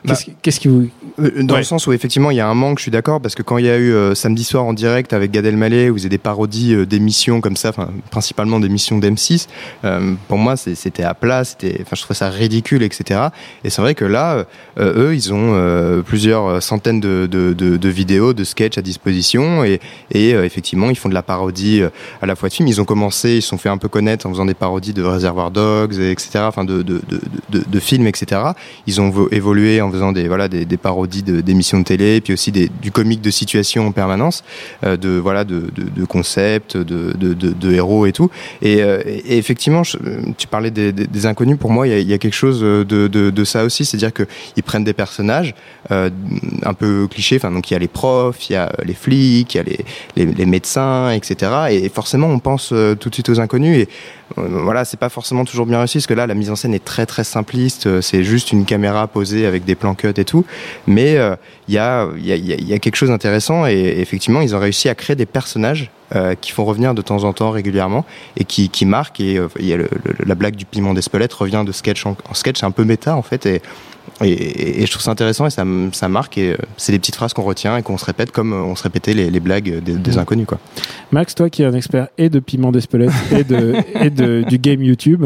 Qu'est-ce 0.05 0.25
qui- 0.25 0.33
qu'est-ce 0.41 0.60
qui 0.60 0.67
vous. 0.67 0.88
Euh, 1.19 1.43
Dans 1.43 1.53
Ouais. 1.53 1.60
le 1.60 1.63
sens 1.65 1.86
où 1.86 1.93
effectivement 1.93 2.31
il 2.31 2.38
y 2.38 2.39
a 2.39 2.48
un 2.48 2.55
manque, 2.55 2.79
je 2.79 2.83
suis 2.83 2.91
d'accord, 2.91 3.21
parce 3.21 3.36
que 3.36 3.43
quand 3.43 3.57
il 3.60 3.65
y 3.65 3.69
a 3.69 3.77
eu 3.77 3.93
euh, 3.93 4.15
samedi 4.15 4.43
soir 4.43 4.63
en 4.65 4.74
direct 4.74 5.13
avec 5.13 5.29
Gad 5.29 5.45
Elmaleh, 5.45 5.89
où 5.91 5.95
ils 5.95 6.00
faisaient 6.00 6.10
des 6.10 6.17
parodies 6.17 6.88
d'émissions 6.88 7.39
comme 7.39 7.55
ça, 7.55 7.71
principalement 8.10 8.60
d'émissions 8.60 8.98
d'M6, 8.98 9.48
euh, 9.86 10.13
pour 10.27 10.39
moi 10.39 10.55
c'était 10.57 11.03
à 11.03 11.13
plat, 11.13 11.43
c'était, 11.43 11.83
je 11.93 12.01
trouvais 12.01 12.15
ça 12.17 12.29
ridicule, 12.31 12.81
etc. 12.81 13.27
Et 13.63 13.69
c'est 13.69 13.81
vrai 13.83 13.93
que 13.93 14.05
là, 14.05 14.45
eux, 14.79 15.13
ils 15.13 15.31
ont 15.33 16.01
plusieurs 16.03 16.63
centaines 16.63 17.00
de, 17.00 17.27
de, 17.29 17.53
de, 17.53 17.77
de 17.77 17.89
vidéos, 17.89 18.33
de 18.33 18.43
sketchs 18.43 18.79
à 18.79 18.81
disposition, 18.81 19.63
et, 19.63 19.79
et 20.12 20.31
effectivement 20.31 20.89
ils 20.89 20.98
font 20.98 21.10
de 21.10 21.13
la 21.13 21.21
parodie 21.24 21.83
à 22.21 22.25
la 22.25 22.36
fois 22.36 22.50
de 22.50 22.53
films. 22.55 22.67
Ils 22.69 22.81
ont 22.81 22.86
commencé, 22.86 23.36
ils 23.36 23.41
se 23.43 23.50
sont 23.50 23.60
fait 23.60 23.69
un 23.69 23.77
peu 23.77 23.88
connaître 23.88 24.25
en 24.25 24.29
faisant 24.31 24.45
des 24.45 24.55
parodies 24.55 24.81
de 24.82 25.04
Reservoir 25.04 25.52
Dogs, 25.52 25.98
et 26.00 26.12
etc. 26.12 26.40
Enfin 26.40 26.64
de, 26.64 26.82
de, 26.82 27.02
de, 27.50 27.80
films, 27.80 28.08
etc. 28.08 28.42
Ils 28.88 29.00
ont 29.00 29.10
vo- 29.10 29.30
évolué 29.32 29.82
en 29.82 29.92
faisant 29.92 30.12
des 30.12 30.28
voilà 30.28 30.48
des, 30.48 30.78
parodies 30.78 31.24
d'émissions 31.24 31.80
de, 31.80 31.84
télé, 31.84 32.22
puis 32.22 32.34
aussi 32.34 32.52
des, 32.52 32.70
du 32.82 32.92
comique 32.92 33.22
de 33.22 33.30
situation 33.30 33.88
en 33.88 33.92
permanence, 33.92 34.44
euh, 34.84 34.98
de 34.98 35.10
voilà 35.10 35.44
de, 35.44 35.70
concepts, 36.08 36.78
de, 36.78 37.72
héros 37.72 38.06
et 38.06 38.12
tout. 38.12 38.30
Et, 38.62 38.82
euh, 38.82 39.02
effectivement, 39.26 39.84
tu 40.38 40.48
parlais 40.48 40.72
des, 40.72 41.26
inconnus. 41.26 41.58
Pour 41.60 41.72
moi, 41.72 41.88
il 41.88 42.10
y 42.10 42.14
a, 42.14 42.18
quelque 42.18 42.34
chose 42.34 42.62
de, 42.62 43.44
ça 43.44 43.64
aussi, 43.64 43.86
c'est-à-dire 43.86 44.14
que 44.14 44.24
ils 44.56 44.64
prennent 44.64 44.84
des 44.84 44.94
personnages 44.94 45.54
euh, 45.92 46.10
un 46.64 46.74
peu 46.74 47.08
clichés. 47.08 47.36
Enfin, 47.36 47.52
donc 47.52 47.70
il 47.70 47.74
y 47.74 47.78
a 47.78 47.80
les 47.80 47.88
profs, 47.88 48.50
il 48.50 48.54
y 48.54 48.56
a 48.56 48.72
les 48.84 48.94
flics, 48.94 49.54
il 49.54 49.58
y 49.58 49.60
a 49.60 49.64
les, 49.64 50.26
les, 50.26 50.46
médecins, 50.46 51.12
etc. 51.12 51.52
Et 51.72 51.90
forcément, 51.90 52.28
on 52.28 52.40
pense 52.40 52.74
tout 53.00 53.10
de 53.10 53.14
suite 53.14 53.30
aux 53.30 53.40
inconnus. 53.40 53.78
Et 53.78 53.90
euh, 54.38 54.64
voilà, 54.72 54.86
c'est 54.86 54.96
pas 54.96 55.10
forcément 55.10 55.44
toujours 55.44 55.66
bien 55.66 55.80
réussi, 55.80 55.98
parce 55.98 56.08
que 56.08 56.13
là, 56.13 56.28
la 56.28 56.34
mise 56.34 56.50
en 56.50 56.56
scène 56.56 56.74
est 56.74 56.86
très 56.86 57.06
très 57.06 57.25
simpliste. 57.25 57.88
euh, 57.88 58.00
C'est 58.00 58.24
juste 58.24 58.54
une 58.54 58.63
caméra 58.63 59.06
posée 59.06 59.46
avec 59.46 59.66
des 59.66 59.75
plans 59.75 59.96
cut 59.96 60.13
et 60.16 60.24
tout. 60.24 60.46
Mais 60.88 61.18
euh, 61.18 61.36
il 61.68 61.74
y, 61.74 61.78
a, 61.78 62.08
y, 62.18 62.32
a, 62.32 62.38
y 62.38 62.74
a 62.74 62.80
quelque 62.80 62.96
chose 62.96 63.10
d'intéressant 63.10 63.68
et 63.68 63.96
effectivement, 64.00 64.40
ils 64.40 64.56
ont 64.56 64.60
réussi 64.60 64.88
à 64.88 64.96
créer 64.96 65.18
des 65.18 65.25
personnages 65.25 65.92
euh, 66.15 66.36
qui 66.39 66.51
font 66.51 66.65
revenir 66.65 66.94
de 66.94 67.01
temps 67.01 67.24
en 67.24 67.34
temps 67.34 67.51
régulièrement 67.51 68.06
et 68.38 68.44
qui, 68.44 68.70
qui 68.70 68.86
marquent. 68.86 69.20
Et 69.20 69.38
euh, 69.38 69.48
il 69.60 69.65
y 69.68 69.74
a 69.74 69.77
le- 69.77 69.89
le- 70.03 70.25
la 70.25 70.36
blague 70.36 70.56
du 70.56 70.65
piment 70.65 70.94
d'Espelette 70.94 71.34
revient 71.34 71.63
de 71.65 71.72
sketch 71.72 72.06
en, 72.06 72.15
en 72.30 72.34
sketch, 72.34 72.60
c'est 72.60 72.65
un 72.65 72.72
peu 72.72 72.84
méta 72.84 73.15
en 73.15 73.22
fait. 73.22 73.46
Et, 73.46 73.62
et, 74.24 74.82
et 74.82 74.86
je 74.86 74.91
trouve 74.91 75.01
ça 75.03 75.12
intéressant 75.12 75.46
et 75.46 75.50
ça, 75.51 75.63
ça 75.94 76.08
marque. 76.10 76.38
Et 76.38 76.51
euh, 76.53 76.58
c'est 76.77 76.91
des 76.91 77.00
petites 77.00 77.15
phrases 77.15 77.34
qu'on 77.34 77.44
retient 77.44 77.77
et 77.77 77.82
qu'on 77.84 77.98
se 77.98 78.06
répète 78.06 78.32
comme 78.32 78.51
on 78.53 78.75
se 78.75 78.84
répétait 78.84 79.13
les, 79.13 79.30
les 79.32 79.39
blagues 79.39 79.80
des, 79.84 79.94
des 79.96 80.18
inconnus. 80.18 80.46
Quoi. 80.48 80.58
Max, 81.12 81.34
toi 81.36 81.50
qui 81.50 81.62
es 81.63 81.65
un 81.65 81.74
expert 81.74 82.08
et 82.18 82.30
de 82.30 82.39
piment 82.39 82.72
d'Espelette 82.72 83.12
et, 83.32 83.44
de, 83.44 83.75
et 84.01 84.10
de, 84.10 84.44
du 84.48 84.58
game 84.58 84.82
YouTube, 84.84 85.24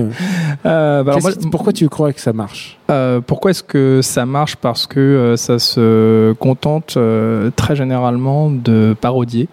Euh, 0.65 1.04
bah 1.04 1.18
moi- 1.22 1.32
pourquoi 1.51 1.74
tu 1.74 1.88
crois 1.89 2.12
que 2.13 2.20
ça 2.22 2.34
marche? 2.34 2.77
Euh, 2.89 3.22
pourquoi 3.22 3.51
est-ce 3.51 3.63
que 3.63 4.01
ça 4.01 4.25
marche? 4.25 4.56
Parce 4.56 4.88
que 4.88 5.00
euh, 5.00 5.36
ça 5.38 5.60
se 5.60 6.34
contente 6.34 6.96
euh, 6.98 7.51
très 7.56 7.75
généralement 7.75 8.50
de 8.50 8.96
parodier. 9.00 9.48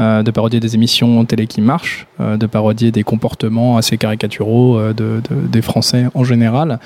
Euh, 0.00 0.22
de 0.22 0.30
parodier 0.30 0.58
des 0.60 0.74
émissions 0.74 1.24
télé 1.26 1.46
qui 1.46 1.60
marchent, 1.60 2.06
euh, 2.20 2.36
de 2.36 2.46
parodier 2.46 2.90
des 2.90 3.02
comportements 3.04 3.76
assez 3.76 3.98
caricaturaux 3.98 4.78
euh, 4.78 4.92
de, 4.92 5.20
de- 5.28 5.46
des 5.46 5.62
Français 5.62 6.06
en 6.14 6.24
général. 6.24 6.78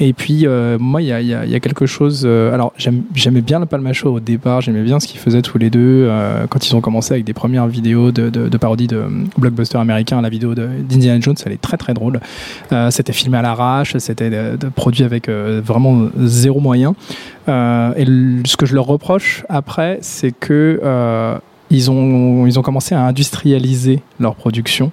Et 0.00 0.14
puis, 0.14 0.46
moi, 0.78 1.02
il 1.02 1.08
y 1.08 1.12
a, 1.12 1.20
y 1.20 1.34
a- 1.34 1.60
quelque 1.60 1.84
chose. 1.84 2.24
alors, 2.24 2.72
j'aimais 2.78 3.42
bien 3.42 3.60
le 3.60 3.66
Palmacho 3.66 4.14
au 4.14 4.18
départ, 4.18 4.62
j'aimais 4.62 4.82
bien 4.82 4.98
ce 4.98 5.06
qu'ils 5.06 5.20
faisaient 5.20 5.42
tous 5.42 5.58
les 5.58 5.68
deux 5.68 6.08
quand 6.48 6.66
ils 6.66 6.74
ont 6.74 6.80
commencé 6.80 7.12
avec 7.12 7.24
des 7.26 7.34
premières 7.34 7.66
vidéos 7.66 8.12
de, 8.12 8.30
de, 8.30 8.56
parodie 8.56 8.86
de 8.86 9.02
blockbuster 9.36 9.76
américain. 9.76 10.22
La 10.22 10.30
vidéo 10.30 10.54
d'Indiana 10.54 11.20
Jones, 11.20 11.34
elle 11.44 11.52
est 11.52 11.60
très 11.60 11.76
très 11.76 11.92
drôle. 11.92 12.18
C'était 12.88 13.12
filmé 13.12 13.36
à 13.36 13.42
l'arrache, 13.42 13.94
c'était 13.98 14.30
produit 14.74 15.04
avec 15.04 15.28
vraiment 15.28 16.08
zéro 16.18 16.60
moyen. 16.60 16.94
Et 17.46 18.06
ce 18.46 18.56
que 18.56 18.64
je 18.64 18.74
leur 18.74 18.86
reproche 18.86 19.44
après, 19.50 19.98
c'est 20.00 20.32
que 20.32 20.80
ils 21.70 21.90
ont 21.90 22.46
ils 22.46 22.58
ont 22.58 22.62
commencé 22.62 22.94
à 22.94 23.02
industrialiser 23.02 24.00
leur 24.18 24.34
production. 24.34 24.92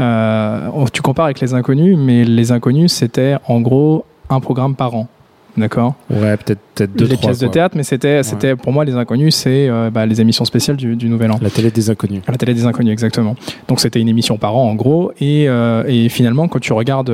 Euh, 0.00 0.68
tu 0.92 1.02
compares 1.02 1.26
avec 1.26 1.40
les 1.40 1.54
inconnus, 1.54 1.96
mais 1.98 2.24
les 2.24 2.52
inconnus 2.52 2.92
c'était 2.92 3.36
en 3.46 3.60
gros 3.60 4.04
un 4.30 4.40
programme 4.40 4.74
par 4.74 4.94
an. 4.94 5.08
D'accord? 5.56 5.94
Ouais, 6.10 6.36
peut-être 6.36 6.58
peut-être 6.74 6.96
deux 6.96 7.06
Les 7.06 7.14
trois, 7.14 7.28
pièces 7.30 7.38
de 7.38 7.46
théâtre, 7.46 7.76
mais 7.76 7.84
c'était 7.84 8.24
c'était 8.24 8.56
pour 8.56 8.72
moi 8.72 8.84
les 8.84 8.94
inconnus, 8.94 9.36
c'est 9.36 9.68
euh, 9.68 9.88
bah, 9.88 10.04
les 10.04 10.20
émissions 10.20 10.44
spéciales 10.44 10.76
du, 10.76 10.96
du 10.96 11.08
Nouvel 11.08 11.30
An. 11.30 11.38
La 11.40 11.50
télé 11.50 11.70
des 11.70 11.90
inconnus. 11.90 12.22
La 12.26 12.36
télé 12.36 12.54
des 12.54 12.66
inconnus, 12.66 12.92
exactement. 12.92 13.36
Donc 13.68 13.78
c'était 13.78 14.00
une 14.00 14.08
émission 14.08 14.36
par 14.36 14.56
an 14.56 14.68
en 14.68 14.74
gros, 14.74 15.12
et, 15.20 15.48
euh, 15.48 15.84
et 15.86 16.08
finalement 16.08 16.48
quand 16.48 16.58
tu 16.58 16.72
regardes 16.72 17.12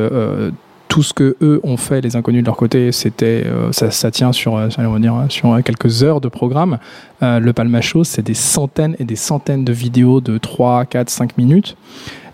tout 0.90 1.04
ce 1.04 1.14
que 1.14 1.36
eux 1.40 1.60
ont 1.62 1.76
fait, 1.76 2.00
les 2.00 2.16
inconnus 2.16 2.42
de 2.42 2.46
leur 2.46 2.56
côté, 2.56 2.90
c'était 2.90 3.44
euh, 3.46 3.70
ça, 3.70 3.92
ça 3.92 4.10
tient 4.10 4.32
sur, 4.32 4.56
euh, 4.56 4.68
on 4.76 4.90
va 4.90 4.98
dire, 4.98 5.14
sur 5.28 5.52
euh, 5.52 5.62
quelques 5.62 6.02
heures 6.02 6.20
de 6.20 6.28
programme. 6.28 6.78
Le 7.22 7.52
Palmacho, 7.52 8.02
c'est 8.02 8.22
des 8.22 8.34
centaines 8.34 8.96
et 8.98 9.04
des 9.04 9.14
centaines 9.14 9.62
de 9.62 9.74
vidéos 9.74 10.22
de 10.22 10.38
3, 10.38 10.86
4, 10.86 11.10
5 11.10 11.36
minutes. 11.36 11.76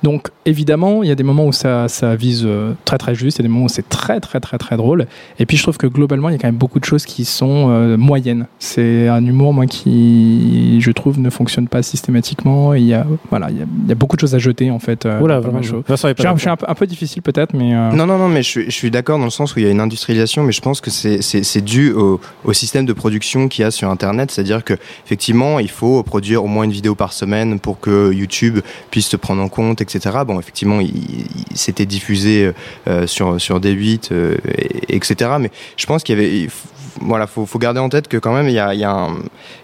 Donc 0.06 0.28
évidemment, 0.44 1.02
il 1.02 1.08
y 1.08 1.12
a 1.12 1.16
des 1.16 1.24
moments 1.24 1.46
où 1.46 1.52
ça, 1.52 1.88
ça 1.88 2.14
vise 2.14 2.44
euh, 2.46 2.74
très 2.84 2.96
très 2.96 3.16
juste, 3.16 3.38
il 3.38 3.40
y 3.40 3.44
a 3.44 3.48
des 3.48 3.52
moments 3.52 3.64
où 3.64 3.68
c'est 3.68 3.88
très 3.88 4.20
très 4.20 4.38
très 4.38 4.56
très 4.56 4.76
drôle. 4.76 5.06
Et 5.40 5.46
puis 5.46 5.56
je 5.56 5.64
trouve 5.64 5.78
que 5.78 5.88
globalement, 5.88 6.28
il 6.28 6.32
y 6.32 6.34
a 6.36 6.38
quand 6.38 6.46
même 6.46 6.54
beaucoup 6.64 6.78
de 6.78 6.84
choses 6.84 7.04
qui 7.04 7.24
sont 7.24 7.66
euh, 7.70 7.96
moyennes. 7.96 8.46
C'est 8.60 9.08
un 9.08 9.24
humour 9.26 9.52
moi 9.52 9.66
qui, 9.66 10.80
je 10.80 10.92
trouve, 10.92 11.18
ne 11.18 11.28
fonctionne 11.28 11.66
pas 11.66 11.82
systématiquement. 11.82 12.72
Il 12.74 12.84
y 12.84 12.94
a 12.94 13.04
voilà, 13.30 13.50
il 13.50 13.58
y 13.58 13.62
a, 13.62 13.66
il 13.84 13.88
y 13.88 13.92
a 13.92 13.94
beaucoup 13.96 14.14
de 14.14 14.20
choses 14.20 14.36
à 14.36 14.38
jeter 14.38 14.70
en 14.70 14.78
fait. 14.78 15.06
euh, 15.06 15.20
Oula, 15.20 15.40
vraiment. 15.40 15.60
Je 15.60 15.68
suis 15.70 15.76
un- 15.76 16.12
d'accord. 16.12 16.36
je 16.36 16.40
suis 16.40 16.50
un, 16.50 16.56
peu- 16.56 16.66
un 16.68 16.74
peu 16.76 16.86
difficile 16.86 17.22
peut-être, 17.22 17.52
mais 17.54 17.74
euh, 17.74 17.90
Non, 17.90 18.06
non, 18.06 18.16
non, 18.16 18.28
mais 18.28 18.44
je 18.44 18.48
suis, 18.48 18.64
je 18.66 18.70
suis 18.76 18.92
d'accord 18.92 19.18
dans 19.18 19.24
le 19.24 19.30
sens 19.30 19.56
où 19.56 19.58
il 19.58 19.64
y 19.64 19.68
a 19.68 19.72
une 19.72 19.80
industrialisation, 19.80 20.44
mais 20.44 20.52
je 20.52 20.60
pense 20.60 20.80
que 20.80 20.90
c'est- 20.90 21.20
c'est 21.20 21.42
c'est 21.42 21.62
dû 21.62 21.90
au, 21.92 22.20
au 22.44 22.52
système 22.52 22.86
de 22.86 22.92
production 22.92 23.48
qu'il 23.48 23.62
y 23.62 23.66
a 23.66 23.72
sur 23.72 23.90
Internet. 23.90 24.30
C'est-à-dire 24.30 24.62
que 24.62 24.74
effectivement, 25.04 25.58
il 25.58 25.70
faut 25.70 26.04
produire 26.04 26.44
au 26.44 26.46
moins 26.46 26.62
une 26.64 26.70
vidéo 26.70 26.94
par 26.94 27.12
semaine 27.12 27.58
pour 27.58 27.80
que 27.80 28.12
YouTube 28.12 28.60
puisse 28.92 29.08
se 29.08 29.16
prendre 29.16 29.42
en 29.42 29.48
compte, 29.48 29.80
etc. 29.80 29.95
Bon, 30.24 30.38
effectivement, 30.40 30.80
il, 30.80 30.92
c'était 31.54 31.86
diffusé 31.86 32.52
euh, 32.88 33.06
sur, 33.06 33.40
sur 33.40 33.60
D8, 33.60 34.08
euh, 34.12 34.36
et- 34.58 34.96
etc. 34.96 35.30
Mais 35.40 35.50
je 35.76 35.86
pense 35.86 36.02
qu'il 36.02 36.16
y 36.16 36.18
avait... 36.18 36.48
Voilà, 37.00 37.26
faut, 37.26 37.46
faut 37.46 37.58
garder 37.58 37.80
en 37.80 37.88
tête 37.88 38.08
que 38.08 38.16
quand 38.16 38.32
même 38.32 38.48
il 38.48 38.54
y 38.54 38.58
a, 38.58 38.74
y 38.74 38.84
a, 38.84 39.08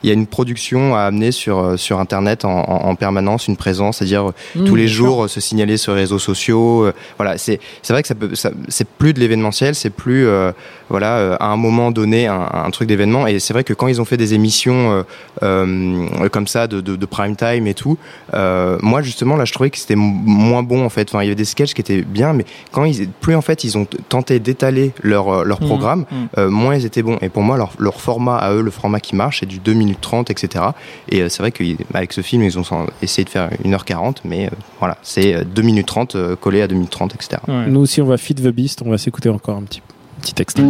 y 0.05 0.11
a 0.11 0.13
une 0.13 0.27
production 0.27 0.95
à 0.95 1.01
amener 1.03 1.33
sur, 1.33 1.59
euh, 1.59 1.77
sur 1.77 1.99
Internet 1.99 2.45
en, 2.45 2.51
en- 2.51 2.89
en 2.91 2.95
permanence, 2.95 3.49
une 3.49 3.57
présence, 3.57 3.99
c'est-à-dire 3.99 4.29
euh, 4.29 4.35
Mmh, 4.55 4.65
tous 4.65 4.75
les 4.75 4.89
jours 4.89 5.25
euh, 5.25 5.29
se 5.29 5.41
signaler 5.41 5.77
sur 5.77 5.95
les 5.95 6.01
réseaux 6.01 6.19
sociaux. 6.19 6.85
euh, 6.85 6.93
voilà, 7.17 7.39
c'est 7.39 7.59
c'est 7.83 7.93
vrai 7.93 8.03
que 8.03 8.09
ça 8.09 8.15
peut, 8.15 8.35
ça- 8.35 8.51
c'est 8.69 8.87
plus 8.87 9.13
de 9.15 9.21
l'événementiel, 9.21 9.75
c'est 9.75 9.91
plus 9.91 10.27
euh, 10.27 10.53
voilà 10.91 11.35
à 11.37 11.47
un 11.47 11.57
moment 11.57 11.91
donné 11.91 12.27
un, 12.27 12.49
un 12.53 12.71
truc 12.71 12.87
d'événement. 12.89 13.27
Et 13.27 13.39
c'est 13.39 13.53
vrai 13.55 13.65
que 13.65 13.73
quand 13.73 13.89
ils 13.89 14.01
ont 14.01 14.05
fait 14.05 14.17
des 14.19 14.35
émissions 14.35 15.05
comme 15.41 16.47
ça 16.47 16.67
de, 16.67 16.81
de, 16.81 16.97
de 16.97 17.07
prime 17.07 17.37
time 17.37 17.67
et 17.67 17.75
tout, 17.75 17.97
moi 18.33 19.03
justement 19.03 19.37
là 19.37 19.45
je 19.45 19.53
trouvais 19.53 19.71
que 19.71 19.79
c'était 19.79 19.97
moins 19.97 20.63
bon 20.63 20.85
en 20.85 20.89
fait. 20.89 21.09
Enfin, 21.09 21.23
il 21.23 21.27
y 21.27 21.29
avait 21.29 21.35
des 21.35 21.45
sketchs 21.45 21.75
qui 21.75 21.81
étaient 21.81 22.03
bien, 22.03 22.33
mais 22.33 22.45
quand 22.73 22.85
ils 22.85 23.09
plus 23.09 23.35
en 23.35 23.43
fait 23.43 23.65
ils 23.65 23.77
ont 23.79 23.87
tenté 24.09 24.39
d'étaler 24.39 24.93
leur 25.03 25.45
leur 25.45 25.61
Mhm, 25.63 25.67
programme, 25.69 26.05
euh, 26.39 26.51
moins 26.51 26.75
ils 26.75 26.85
étaient 26.87 27.03
bons. 27.03 27.19
Et 27.23 27.29
pour 27.29 27.43
moi 27.43 27.57
leur, 27.57 27.73
leur 27.79 28.01
format 28.01 28.37
à 28.37 28.53
eux, 28.53 28.63
le 28.63 28.71
format 28.71 29.01
qui 29.01 29.17
marche, 29.17 29.41
c'est 29.41 29.47
du 29.47 29.59
2 29.59 29.73
minutes 29.73 30.01
30, 30.01 30.31
etc. 30.31 30.65
Et 31.09 31.23
euh, 31.23 31.29
c'est 31.29 31.43
vrai 31.43 31.53
qu'avec 31.53 32.13
ce 32.13 32.21
film 32.21 32.43
ils 32.43 32.59
ont 32.59 32.65
essayé 33.01 33.25
de 33.25 33.31
faire 33.31 33.51
1h40, 33.65 34.19
mais 34.25 34.47
euh, 34.47 34.51
voilà, 34.79 34.97
c'est 35.03 35.35
euh, 35.35 35.45
2 35.45 35.63
minutes 35.63 35.87
30 35.87 36.15
euh, 36.15 36.37
collé 36.37 36.63
à 36.63 36.69
2 36.69 36.75
minutes 36.75 36.91
30, 36.91 37.15
etc. 37.15 37.43
ouais. 37.49 37.67
Nous 37.67 37.81
aussi, 37.81 38.03
on 38.03 38.07
va 38.07 38.17
Feed 38.17 38.43
the 38.43 38.49
Beast. 38.49 38.83
On 38.85 38.91
va 38.91 38.99
s'écouter 38.99 39.29
encore 39.29 39.57
un 39.57 39.63
petit, 39.63 39.83
petit 40.21 40.35
extrait. 40.41 40.65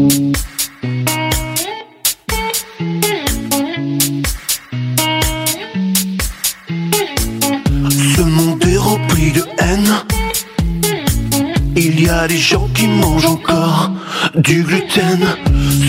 Il 11.85 12.01
y 12.01 12.09
a 12.09 12.29
des 12.29 12.39
gens 12.39 12.69
qui 12.75 12.87
mangent 12.87 13.27
encore 13.27 13.91
du 14.37 14.63
gluten. 14.63 15.19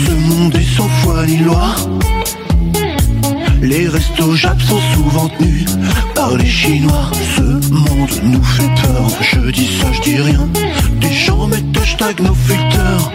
Ce 0.08 0.12
monde 0.28 0.56
est 0.56 0.76
sans 0.76 0.88
foi 0.88 1.24
ni 1.28 1.38
loi. 1.38 1.76
Les 3.62 3.88
restos 3.88 4.34
Jap 4.36 4.60
sont 4.60 4.80
souvent 4.96 5.30
tenus 5.30 5.66
par 6.16 6.36
les 6.36 6.48
Chinois. 6.48 7.12
Ce 7.36 7.44
monde 7.72 8.10
nous 8.24 8.44
fait 8.44 8.72
peur. 8.82 9.08
Je 9.22 9.52
dis 9.52 9.70
ça, 9.80 9.92
je 9.92 10.02
dis 10.02 10.20
rien. 10.20 10.50
Des 11.00 11.14
gens 11.14 11.46
mettent 11.46 11.78
hashtag 11.80 12.22
nos 12.22 12.34
filters. 12.34 13.12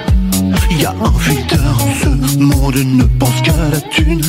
Y 0.78 0.84
a 0.84 0.94
un 1.02 1.18
filter. 1.18 1.56
Ce 2.00 2.38
monde 2.38 2.76
ne 2.76 3.02
pense 3.18 3.42
qu'à 3.42 3.56
la 3.72 3.80
thune. 3.80 4.22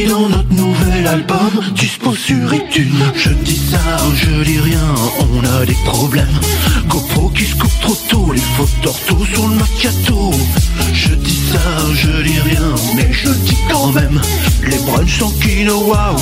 Dit 0.00 0.06
dans 0.06 0.30
notre 0.30 0.52
nouvel 0.54 1.06
album, 1.06 1.60
dispo 1.74 2.14
sur 2.14 2.54
iTunes. 2.54 3.04
Je 3.14 3.30
dis 3.30 3.60
ça, 3.70 3.98
je 4.14 4.42
dis 4.44 4.58
rien, 4.58 4.94
on 5.20 5.44
a 5.44 5.66
des 5.66 5.76
problèmes. 5.84 6.40
GoPro 6.86 7.28
qui 7.28 7.44
se 7.44 7.54
coupe 7.54 7.80
trop 7.82 7.96
tôt, 8.08 8.32
les 8.32 8.40
fautes 8.40 8.80
d'ortho 8.82 9.26
sur 9.26 9.46
le 9.48 9.56
macchiato. 9.56 10.30
Je 10.94 11.14
dis 11.14 11.40
ça, 11.52 11.60
je 11.92 12.22
dis 12.22 12.40
rien, 12.40 12.74
mais 12.96 13.12
je 13.12 13.28
dis 13.28 13.58
quand 13.70 13.92
même. 13.92 14.18
Les 14.66 14.78
brunchs 14.78 15.18
sont 15.18 15.32
quinoa, 15.32 16.16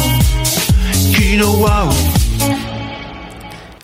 quinoa. 1.14 1.88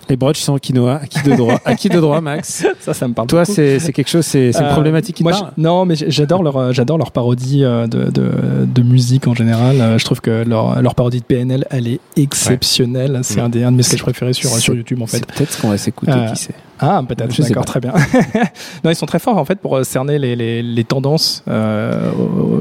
Les 0.09 0.15
broches 0.17 0.39
sont 0.39 0.57
quinoa. 0.57 0.95
À 1.03 1.07
qui 1.07 1.21
de 1.23 1.35
droit 1.35 1.59
À 1.65 1.75
qui 1.75 1.89
de 1.89 1.99
droit, 1.99 2.21
Max 2.21 2.65
Ça, 2.79 2.93
ça 2.93 3.07
me 3.07 3.13
parle. 3.13 3.27
Toi, 3.27 3.45
c'est 3.45 3.79
quelque 3.93 4.09
chose, 4.09 4.25
c'est 4.25 4.49
une 4.51 4.55
Euh, 4.63 4.71
problématique 4.71 5.15
qui 5.15 5.23
te 5.23 5.29
moi, 5.29 5.37
parle 5.37 5.51
Non, 5.57 5.85
mais 5.85 5.95
j- 5.95 6.05
j'adore 6.09 6.43
leur, 6.43 6.57
euh, 6.57 6.71
j'adore 6.71 6.97
leur 6.97 7.11
parodie 7.11 7.63
euh, 7.63 7.87
de, 7.87 8.11
de, 8.11 8.31
de 8.65 8.81
musique 8.83 9.27
en 9.27 9.33
général. 9.33 9.97
Je 9.97 10.05
trouve 10.05 10.21
que 10.21 10.43
leur, 10.47 10.81
leur 10.81 10.95
parodie 10.95 11.19
de 11.19 11.25
PNL, 11.25 11.65
elle 11.69 11.87
est 11.87 11.99
exceptionnelle. 12.17 13.19
C'est 13.23 13.39
un, 13.41 13.49
des, 13.49 13.63
un 13.63 13.71
de 13.71 13.77
mes 13.77 13.83
sketchs 13.83 14.01
préférés 14.01 14.33
sur, 14.33 14.49
YouTube 14.75 15.01
en 15.01 15.07
fait. 15.07 15.25
Peut-être 15.25 15.59
qu'on 15.59 15.69
va 15.69 15.77
s'écouter, 15.77 16.11
Euh, 16.11 16.27
qui 16.31 16.35
sait 16.41 16.53
Ah, 16.79 17.01
peut-être, 17.07 17.41
d'accord, 17.41 17.65
très 17.65 17.79
bien. 17.79 17.93
non, 18.83 18.91
ils 18.91 18.95
sont 18.95 19.05
très 19.05 19.19
forts 19.19 19.37
en 19.37 19.45
fait 19.45 19.55
pour 19.59 19.83
cerner 19.85 20.19
les, 20.19 20.35
les, 20.35 20.61
les 20.61 20.83
tendances 20.83 21.43
euh, 21.47 22.11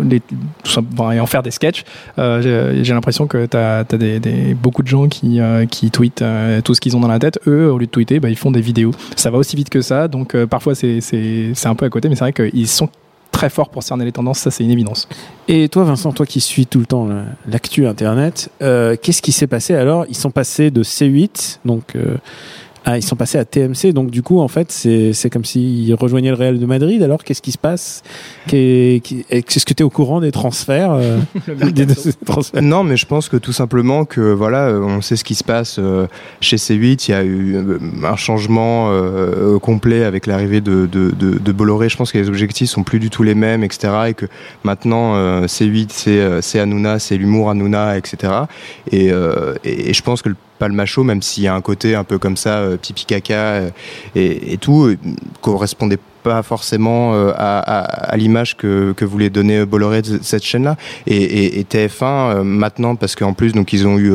les, 0.08 0.22
et 1.12 1.20
en 1.20 1.26
faire 1.26 1.42
des 1.42 1.50
sketchs. 1.50 1.84
Euh, 2.18 2.82
j'ai- 2.82 2.94
l'impression 2.94 3.26
que 3.26 3.46
tu 3.46 3.56
as, 3.56 3.84
des, 3.84 4.20
des- 4.20 4.54
beaucoup 4.54 4.82
de 4.82 4.88
gens 4.88 5.08
qui, 5.08 5.40
euh, 5.40 5.66
qui 5.66 5.90
tweetent 5.90 6.24
tout 6.64 6.74
ce 6.74 6.80
qu'ils 6.80 6.96
ont 6.96 7.00
dans 7.00 7.08
la 7.08 7.18
tête. 7.18 7.33
Eux, 7.46 7.70
au 7.70 7.78
lieu 7.78 7.86
de 7.86 7.90
tweeter, 7.90 8.20
bah, 8.20 8.28
ils 8.30 8.36
font 8.36 8.50
des 8.50 8.60
vidéos. 8.60 8.92
Ça 9.16 9.30
va 9.30 9.38
aussi 9.38 9.56
vite 9.56 9.70
que 9.70 9.80
ça, 9.80 10.08
donc 10.08 10.34
euh, 10.34 10.46
parfois 10.46 10.74
c'est 10.74 11.00
un 11.64 11.74
peu 11.74 11.84
à 11.86 11.90
côté, 11.90 12.08
mais 12.08 12.14
c'est 12.16 12.30
vrai 12.30 12.32
qu'ils 12.32 12.68
sont 12.68 12.88
très 13.32 13.50
forts 13.50 13.68
pour 13.68 13.82
cerner 13.82 14.04
les 14.04 14.12
tendances, 14.12 14.38
ça 14.38 14.50
c'est 14.52 14.62
une 14.62 14.70
évidence. 14.70 15.08
Et 15.48 15.68
toi, 15.68 15.82
Vincent, 15.84 16.12
toi 16.12 16.24
qui 16.24 16.40
suis 16.40 16.66
tout 16.66 16.78
le 16.78 16.86
temps 16.86 17.06
la- 17.06 17.24
l'actu 17.48 17.86
Internet, 17.86 18.48
euh, 18.62 18.96
qu'est-ce 19.00 19.20
qui 19.22 19.32
s'est 19.32 19.48
passé 19.48 19.74
alors? 19.74 20.06
Ils 20.08 20.14
sont 20.16 20.30
passés 20.30 20.70
de 20.70 20.82
C8, 20.84 21.58
donc 21.64 21.96
à- 22.84 22.98
ils 22.98 23.02
sont 23.02 23.16
passés 23.16 23.38
à 23.38 23.44
TMC, 23.44 23.92
donc 23.92 24.10
du 24.10 24.22
coup, 24.22 24.40
en 24.40 24.48
fait, 24.48 24.70
c'est 24.72 25.12
c'est 25.12 25.30
comme 25.30 25.44
s'ils 25.44 25.94
rejoignaient 25.94 26.30
le 26.30 26.36
Real 26.36 26.58
de 26.58 26.66
Madrid. 26.66 27.02
Alors, 27.02 27.24
qu'est-ce 27.24 27.42
qui 27.42 27.52
se 27.52 27.58
passe? 27.58 28.02
Qu'est- 28.46 29.00
qu'est- 29.02 29.24
Est-ce 29.30 29.64
que 29.64 29.72
tu 29.74 29.82
es 29.82 29.84
au 29.84 29.90
courant 29.90 30.20
des 30.20 30.32
transferts 30.32 30.92
euh, 30.92 31.18
des 31.72 31.86
transferts? 32.24 32.62
Non, 32.62 32.84
mais 32.84 32.96
je 32.96 33.06
pense 33.06 33.28
que 33.28 33.36
tout 33.36 33.52
simplement 33.52 34.04
que 34.04 34.20
voilà, 34.20 34.68
euh, 34.68 34.80
on 34.82 35.00
sait 35.00 35.16
ce 35.16 35.24
qui 35.24 35.34
se 35.34 35.44
passe 35.44 35.76
euh, 35.78 36.06
chez 36.40 36.56
C8. 36.56 37.06
Il 37.08 37.10
y 37.10 37.14
a 37.14 37.24
eu 37.24 37.56
un 38.04 38.16
changement 38.16 38.90
euh, 38.90 39.58
complet 39.58 40.04
avec 40.04 40.26
l'arrivée 40.26 40.60
de, 40.60 40.86
de, 40.86 41.10
de, 41.10 41.38
de 41.38 41.52
Bolloré. 41.52 41.88
Je 41.88 41.96
pense 41.96 42.12
que 42.12 42.18
les 42.18 42.28
objectifs 42.28 42.68
sont 42.70 42.82
plus 42.82 42.98
du 43.00 43.10
tout 43.10 43.22
les 43.22 43.34
mêmes, 43.34 43.64
etc. 43.64 43.92
Et 44.08 44.14
que 44.14 44.26
maintenant 44.62 45.14
euh, 45.16 45.46
C8, 45.46 45.88
c'est 45.90 46.42
c'est 46.42 46.58
Hanouna, 46.60 46.98
c'est 46.98 47.16
l'humour 47.16 47.50
Hanouna, 47.50 47.96
etc. 47.96 48.32
Et, 48.90 49.10
euh, 49.12 49.54
et, 49.64 49.90
et 49.90 49.94
je 49.94 50.02
pense 50.02 50.22
que 50.22 50.28
le 50.28 50.36
Palmacho, 50.58 51.02
même 51.04 51.22
s'il 51.22 51.44
y 51.44 51.48
a 51.48 51.54
un 51.54 51.60
côté 51.60 51.94
un 51.94 52.04
peu 52.04 52.18
comme 52.18 52.36
ça, 52.36 52.58
euh, 52.58 52.76
pipi 52.76 53.04
caca 53.04 53.34
euh, 53.34 53.70
et, 54.14 54.52
et 54.52 54.56
tout, 54.58 54.84
euh, 54.84 54.96
correspondait 55.40 55.98
pas 56.22 56.42
forcément 56.42 57.12
euh, 57.14 57.32
à, 57.36 57.58
à, 57.58 57.80
à 58.12 58.16
l'image 58.16 58.56
que, 58.56 58.92
que 58.96 59.04
voulait 59.04 59.28
donner 59.28 59.66
Bolloré 59.66 60.00
de 60.00 60.20
cette 60.22 60.42
chaîne-là. 60.44 60.76
Et, 61.06 61.16
et, 61.22 61.58
et 61.60 61.64
TF1 61.64 62.02
euh, 62.02 62.42
maintenant, 62.44 62.96
parce 62.96 63.14
qu'en 63.14 63.34
plus 63.34 63.52
donc 63.52 63.72
ils 63.74 63.86
ont 63.86 63.98
eu 63.98 64.12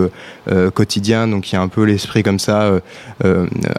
quotidien, 0.74 1.28
donc 1.28 1.52
il 1.52 1.56
y 1.56 1.58
a 1.58 1.62
un 1.62 1.68
peu 1.68 1.84
l'esprit 1.84 2.24
comme 2.24 2.40
ça, 2.40 2.72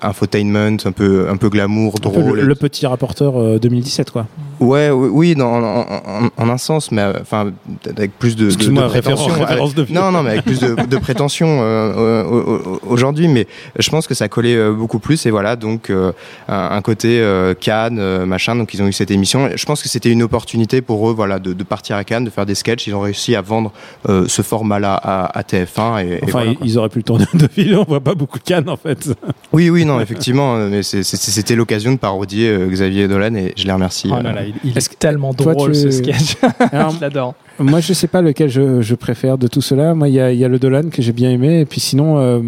infotainment, 0.02 0.76
un 0.84 0.92
peu 0.92 1.28
un 1.28 1.36
peu 1.36 1.48
glamour, 1.48 1.94
Un 1.96 2.10
peu 2.10 2.20
drôle. 2.20 2.38
le, 2.40 2.46
le 2.46 2.54
petit 2.54 2.86
rapporteur 2.86 3.36
euh, 3.40 3.58
2017, 3.58 4.10
quoi. 4.10 4.26
Ouais, 4.60 4.90
oui, 4.90 5.34
dans, 5.34 5.50
en, 5.54 5.80
en- 5.80 6.28
en 6.36 6.48
un 6.48 6.58
sens, 6.58 6.92
mais 6.92 7.00
euh, 7.02 7.14
enfin 7.20 7.50
avec 7.88 8.18
plus 8.18 8.36
de, 8.36 8.50
de, 8.50 8.50
de 8.50 8.56
prétention. 8.56 8.86
référence- 8.88 9.32
référence 9.32 9.74
de 9.74 9.86
non, 9.90 10.10
non, 10.12 10.22
mais 10.22 10.30
avec 10.30 10.44
plus 10.44 10.60
de, 10.60 10.74
de 10.74 10.96
prétention 10.98 11.60
euh, 11.62 11.64
euh, 11.96 12.24
au- 12.24 12.70
au- 12.74 12.80
aujourd'hui. 12.92 13.28
Mais 13.28 13.46
je 13.78 13.88
pense 13.90 14.06
que 14.06 14.14
ça 14.14 14.28
collait 14.28 14.70
beaucoup 14.70 14.98
plus. 14.98 15.24
Et 15.26 15.30
voilà, 15.30 15.56
donc 15.56 15.88
euh, 15.90 16.12
un, 16.48 16.80
côté 16.82 17.20
euh, 17.20 17.54
Cannes, 17.54 18.24
machin. 18.26 18.54
Donc 18.56 18.74
ils 18.74 18.82
ont 18.82 18.86
eu 18.86 18.92
cette 18.92 19.10
émission. 19.10 19.48
Je 19.54 19.64
pense 19.64 19.82
que 19.82 19.88
c'était 19.88 20.10
une 20.12 20.22
opportunité 20.22 20.82
pour 20.82 21.08
eux, 21.10 21.14
voilà, 21.14 21.38
de, 21.38 21.52
de 21.52 21.64
partir 21.64 21.96
à 21.96 22.04
Cannes, 22.04 22.24
de 22.24 22.30
faire 22.30 22.44
des 22.46 22.54
sketchs. 22.54 22.86
Ils 22.86 22.94
ont 22.94 23.00
réussi 23.00 23.34
à 23.36 23.40
vendre 23.40 23.72
euh, 24.08 24.24
ce 24.28 24.42
format-là 24.42 24.94
à, 24.94 25.38
à 25.38 25.42
TF1. 25.42 26.04
Et, 26.04 26.12
et 26.12 26.20
Enfin, 26.24 26.30
voilà, 26.32 26.52
ils, 26.62 26.78
auraient 26.78 26.88
pu 26.90 26.98
le 26.98 27.04
tourner 27.04 27.24
de 27.32 27.48
ville. 27.56 27.76
On 27.76 27.84
voit 27.84 28.00
pas 28.00 28.14
beaucoup 28.14 28.38
de 28.38 28.44
Cannes, 28.44 28.68
en 28.68 28.76
fait. 28.76 29.08
Oui, 29.52 29.70
oui, 29.70 29.84
non, 29.86 30.00
effectivement. 30.00 30.56
Mais 30.68 30.82
c'était 30.82 31.56
l'occasion 31.56 31.92
de 31.92 31.98
parodier 31.98 32.48
euh, 32.50 32.66
Xavier 32.68 33.08
Dolan 33.08 33.34
et 33.36 33.54
je 33.56 33.64
les 33.64 33.72
remercie. 33.72 34.10
Oh 34.12 34.20
là 34.22 34.30
euh, 34.30 34.32
là, 34.34 34.42
il, 34.64 34.70
il 34.70 34.78
est, 34.78 34.98
tellement 34.98 35.32
toi, 35.34 35.54
drôle 35.54 35.72
tu- 35.72 35.78
ce 35.78 35.90
sketch. 35.90 36.36
Alors, 36.72 36.90
je 36.90 37.00
l'adore. 37.00 37.34
Moi, 37.58 37.80
je 37.80 37.92
sais 37.92 38.06
pas 38.08 38.22
lequel 38.22 38.48
je, 38.48 38.80
je 38.80 38.94
préfère 38.94 39.36
de 39.38 39.46
tout 39.46 39.60
cela. 39.60 39.94
Moi, 39.94 40.08
il 40.08 40.14
y 40.14 40.20
a, 40.20 40.32
il 40.32 40.38
y 40.38 40.44
a 40.44 40.48
le 40.48 40.58
Dolan 40.58 40.88
que 40.90 41.02
j'ai 41.02 41.12
bien 41.12 41.30
aimé. 41.30 41.60
Et 41.60 41.64
puis 41.66 41.80
sinon, 41.80 42.18
euh, 42.18 42.40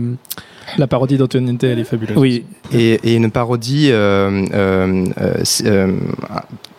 La 0.79 0.87
parodie 0.87 1.17
d'Antoninette, 1.19 1.65
elle 1.65 1.79
est 1.79 1.85
fabuleuse. 1.85 2.17
oui, 2.17 2.45
et, 2.73 2.95
et 3.05 3.15
une 3.15 3.31
parodie. 3.31 3.89
euh, 3.91 4.45
euh, 4.55 5.05
euh, 5.21 5.35
euh, 5.67 5.97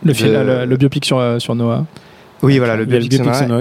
Le, 0.04 0.14
film, 0.14 0.32
de- 0.34 0.38
le, 0.38 0.66
le 0.66 0.78
biopic 0.78 1.06
sur, 1.06 1.22
sur 1.40 1.54
Noah. 1.56 1.86
Oui, 2.44 2.58
voilà, 2.60 2.76
le 2.76 2.86
biopic 2.86 3.10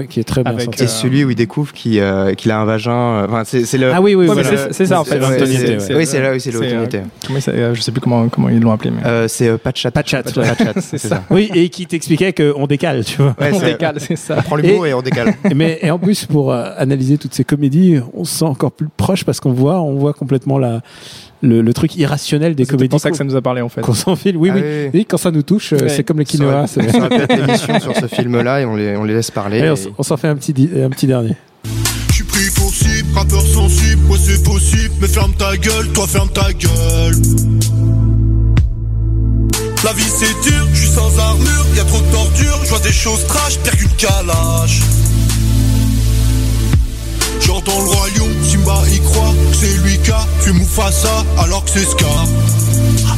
qui 0.09 0.19
est 0.19 0.23
très 0.23 0.43
bien 0.43 0.51
Avec, 0.51 0.65
sorti. 0.65 0.83
Et 0.83 0.85
euh, 0.85 0.89
celui 0.89 1.23
où 1.23 1.29
il 1.29 1.35
découvre 1.35 1.71
qu'il 1.73 1.99
euh, 1.99 2.33
a 2.33 2.55
un 2.55 2.65
vagin. 2.65 2.91
euh, 2.91 3.25
Enfin, 3.27 3.43
c'est 3.45 3.65
c'est 3.65 3.77
le. 3.77 3.91
Ah 3.93 4.01
oui, 4.01 4.15
oui, 4.15 4.27
Ouais, 4.27 4.35
mais 4.35 4.43
voilà. 4.43 4.57
c'est- 4.67 4.73
c'est 4.73 4.85
ça, 4.87 4.99
en 4.99 5.03
fait. 5.03 5.19
C'est-. 5.19 5.95
Oui, 5.95 6.05
c'est 6.05 6.21
là, 6.21 6.31
oui, 6.31 6.39
c'est 6.39 6.51
C'est, 6.51 6.59
l'autorité. 6.59 6.99
euh, 6.99 7.39
Euh, 7.49 7.73
Je 7.73 7.81
sais 7.81 7.91
plus 7.91 8.01
comment, 8.01 8.27
comment 8.29 8.49
ils 8.49 8.59
l'ont 8.59 8.71
appelé. 8.71 8.91
Mais... 8.91 9.05
Euh, 9.05 9.27
c'est 9.27 9.47
euh, 9.47 9.57
Patchat. 9.57 9.91
Patchat, 9.91 10.23
c'est 10.81 10.97
ça. 10.97 11.23
Oui, 11.29 11.49
et 11.53 11.69
qui 11.69 11.85
t'expliquait 11.85 12.33
qu'on 12.33 12.67
décale, 12.67 13.03
tu 13.05 13.17
vois. 13.21 13.35
Ouais, 13.39 13.51
on 13.53 13.59
c'est- 13.59 13.65
décale, 13.71 13.95
c'est 13.99 14.15
ça. 14.15 14.35
On 14.39 14.41
prend 14.41 14.55
l'humour 14.57 14.85
et... 14.87 14.93
on 14.93 15.01
décale. 15.01 15.33
Mais 15.55 15.79
et 15.81 15.89
en 15.91 15.99
plus, 15.99 16.25
pour 16.25 16.51
euh, 16.51 16.69
analyser 16.77 17.17
toutes 17.17 17.33
ces 17.33 17.43
comédies, 17.43 17.99
on 18.13 18.23
se 18.25 18.35
sent 18.39 18.45
encore 18.45 18.71
plus 18.71 18.87
proche 18.95 19.23
parce 19.23 19.39
qu'on 19.39 19.53
voit, 19.53 19.81
on 19.81 19.95
voit 19.95 20.13
complètement 20.13 20.57
la, 20.57 20.81
le, 21.43 21.61
le 21.61 21.73
truc 21.73 21.95
irrationnel 21.97 22.55
des 22.55 22.63
C'est 22.65 22.71
comédies 22.71 22.89
pour 22.89 22.99
ça 22.99 23.11
que 23.11 23.17
ça 23.17 23.23
nous 23.23 23.35
a 23.35 23.41
parlé 23.41 23.61
en 23.61 23.69
fait. 23.69 23.81
qu'on 23.81 23.93
s'enfile. 23.93 24.37
Oui, 24.37 24.49
Ah 24.51 24.55
oui. 24.55 24.61
oui. 24.63 24.89
Oui, 24.93 25.05
quand 25.05 25.17
ça 25.17 25.29
nous 25.29 25.43
touche, 25.43 25.73
euh, 25.73 25.77
Ouais. 25.77 25.89
c'est 25.89 26.03
comme 26.03 26.17
le 26.17 26.25
Ça 26.25 26.31
quinoa. 26.31 26.65
c'est- 26.67 26.89
ça 26.89 27.07
être 27.11 27.35
l'émission 27.35 27.79
sur 27.79 27.95
ce 27.95 28.07
film-là 28.15 28.61
et 28.61 28.65
on 28.65 28.75
les, 28.75 28.95
on 28.97 29.03
les 29.03 29.13
laisse 29.13 29.29
parler. 29.29 29.59
Allez, 29.59 29.69
on 29.69 29.75
et- 29.75 29.79
s- 29.79 29.89
on 29.97 30.03
s'en 30.03 30.17
fait 30.17 30.29
un 30.29 30.35
petit, 30.35 30.53
un 30.83 30.89
petit 30.89 31.05
dernier. 31.05 31.35
Je 32.09 32.13
suis 32.15 32.23
pris 32.23 32.49
pour 32.55 32.69
cible, 32.73 33.07
rappeur 33.15 33.41
sensible, 33.41 34.01
ouais 34.09 34.17
c'est 34.19 34.43
possible, 34.43 34.93
mais 35.01 35.07
ferme 35.07 35.33
ta 35.33 35.55
gueule, 35.57 35.89
toi 35.93 36.07
ferme 36.07 36.29
ta 36.29 36.51
gueule. 36.53 37.15
La 39.83 39.91
vie 39.93 40.03
c'est 40.09 40.49
dur, 40.49 40.65
je 40.73 40.79
suis 40.79 40.89
sans 40.89 41.17
armure, 41.19 41.65
y 41.75 41.79
a 41.79 41.83
trop 41.83 41.99
de 41.99 42.11
torture, 42.11 42.59
je 42.63 42.69
vois 42.69 42.79
des 42.79 42.91
choses 42.91 43.25
trash, 43.27 43.59
pire 43.59 43.75
qu'une 43.75 43.89
calache. 43.97 44.79
Dans 47.45 47.79
le 47.79 47.89
royaume, 47.89 48.33
Simba 48.43 48.81
y 48.89 48.99
croit, 48.99 49.33
c'est 49.53 49.77
lui 49.83 49.97
qui 49.99 50.11
a 50.11 50.25
tué 50.41 50.53
Mufasa, 50.53 51.23
alors 51.37 51.63
que 51.65 51.71
c'est 51.71 51.85
Scar. 51.85 52.25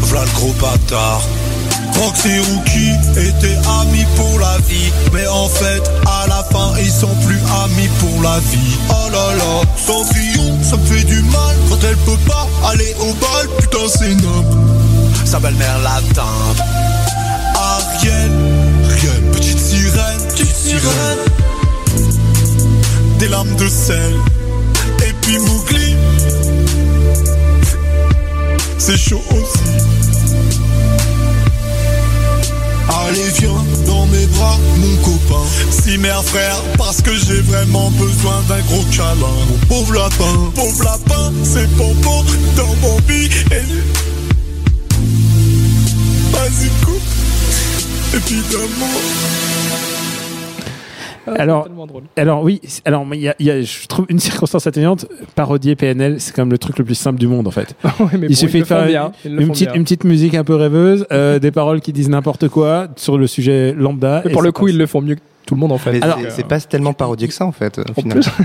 V'là 0.03 0.23
le 0.23 0.31
gros 0.31 0.53
bâtard. 0.53 1.21
Rox 1.99 2.25
et 2.25 2.39
Rookie 2.39 2.91
étaient 3.15 3.57
amis 3.81 4.05
pour 4.15 4.39
la 4.39 4.57
vie 4.67 4.91
Mais 5.13 5.25
en 5.27 5.47
fait, 5.47 5.81
à 6.05 6.27
la 6.27 6.43
fin, 6.51 6.73
ils 6.79 6.91
sont 6.91 7.15
plus 7.25 7.39
amis 7.63 7.87
pour 7.99 8.21
la 8.21 8.39
vie 8.39 8.77
Oh 8.89 9.09
là 9.11 9.35
là, 9.37 9.61
Cendrillon, 9.77 10.57
ça 10.61 10.75
me 10.75 10.85
fait 10.85 11.05
du 11.05 11.21
mal 11.21 11.55
Quand 11.69 11.77
elle 11.87 11.95
peut 11.97 12.19
pas 12.27 12.47
aller 12.69 12.93
au 12.99 13.13
bal, 13.13 13.47
putain 13.59 13.87
c'est 13.87 14.15
noble 14.15 14.57
Sa 15.23 15.39
belle-mère 15.39 15.79
la 15.83 16.01
teinte 16.13 16.67
Ariel, 17.55 18.31
rien, 18.89 19.31
petite 19.31 19.59
sirène, 19.59 20.21
petite 20.27 20.55
sirène 20.55 21.34
Des 23.19 23.27
lames 23.29 23.55
de 23.55 23.67
sel. 23.67 24.13
Et 25.07 25.13
puis 25.21 25.37
Mowgli 25.39 25.95
C'est 28.77 28.97
chaud 28.97 29.21
aussi. 29.31 29.59
Allez 32.89 33.29
viens 33.39 33.63
dans 33.87 34.05
mes 34.07 34.25
bras 34.27 34.57
mon 34.77 34.95
copain. 34.97 35.45
Si 35.71 35.97
mère 35.97 36.23
frère 36.23 36.61
parce 36.77 37.01
que 37.01 37.15
j'ai 37.15 37.41
vraiment 37.41 37.89
besoin 37.91 38.41
d'un 38.47 38.61
gros 38.61 38.83
câlin. 38.91 39.35
Mon 39.49 39.57
pauvre 39.67 39.93
lapin, 39.93 40.51
pauvre 40.53 40.83
lapin 40.83 41.31
c'est 41.43 41.69
pompon 41.77 42.23
dans 42.57 42.75
mon 42.81 42.99
billet 43.01 43.63
Vas-y 46.31 46.69
coupe. 46.83 47.01
Évidemment 48.13 49.44
Alors, 51.27 51.63
tellement 51.65 51.87
drôle. 51.87 52.03
alors 52.17 52.43
oui, 52.43 52.61
alors 52.85 53.05
il 53.13 53.21
y 53.21 53.29
a, 53.29 53.35
il 53.39 53.45
y 53.45 53.51
a- 53.51 53.61
je 53.61 53.87
trouve 53.87 54.05
une 54.09 54.19
circonstance 54.19 54.67
atténuante. 54.67 55.05
Parodier 55.35 55.75
PNL, 55.75 56.19
c'est 56.19 56.33
quand 56.35 56.43
même 56.43 56.51
le 56.51 56.57
truc 56.57 56.77
le 56.77 56.85
plus 56.85 56.95
simple 56.95 57.19
du 57.19 57.27
monde 57.27 57.47
en 57.47 57.51
fait. 57.51 57.75
Ouais, 57.99 58.07
mais 58.13 58.17
bon, 58.19 58.25
il 58.29 58.35
suffit 58.35 58.59
de 58.59 58.65
faire 58.65 58.81
une, 58.83 58.87
bien, 58.87 59.11
une 59.25 59.49
petite, 59.49 59.67
bien. 59.69 59.75
une 59.75 59.83
petite 59.83 60.03
musique 60.03 60.35
un 60.35 60.43
peu 60.43 60.55
rêveuse, 60.55 61.05
euh, 61.11 61.39
des 61.45 61.51
paroles 61.51 61.81
qui 61.81 61.93
disent 61.93 62.09
n'importe 62.09 62.47
quoi 62.49 62.87
sur 62.95 63.17
le 63.17 63.25
sujet 63.27 63.73
lambda. 63.77 64.21
Et 64.25 64.29
pour 64.29 64.41
le 64.41 64.51
coup, 64.51 64.65
passe. 64.65 64.73
ils 64.73 64.77
le 64.77 64.85
font 64.85 65.01
mieux 65.01 65.15
que 65.15 65.21
tout 65.45 65.53
le 65.55 65.59
monde 65.59 65.71
en 65.71 65.77
fait. 65.77 65.91
Mais 65.93 66.03
Alors, 66.03 66.19
c'est- 66.29 66.47
pas 66.47 66.59
tellement 66.59 66.93
parodié 66.93 67.27
que 67.27 67.33
ça 67.33 67.45
en 67.45 67.51
fait. 67.51 67.79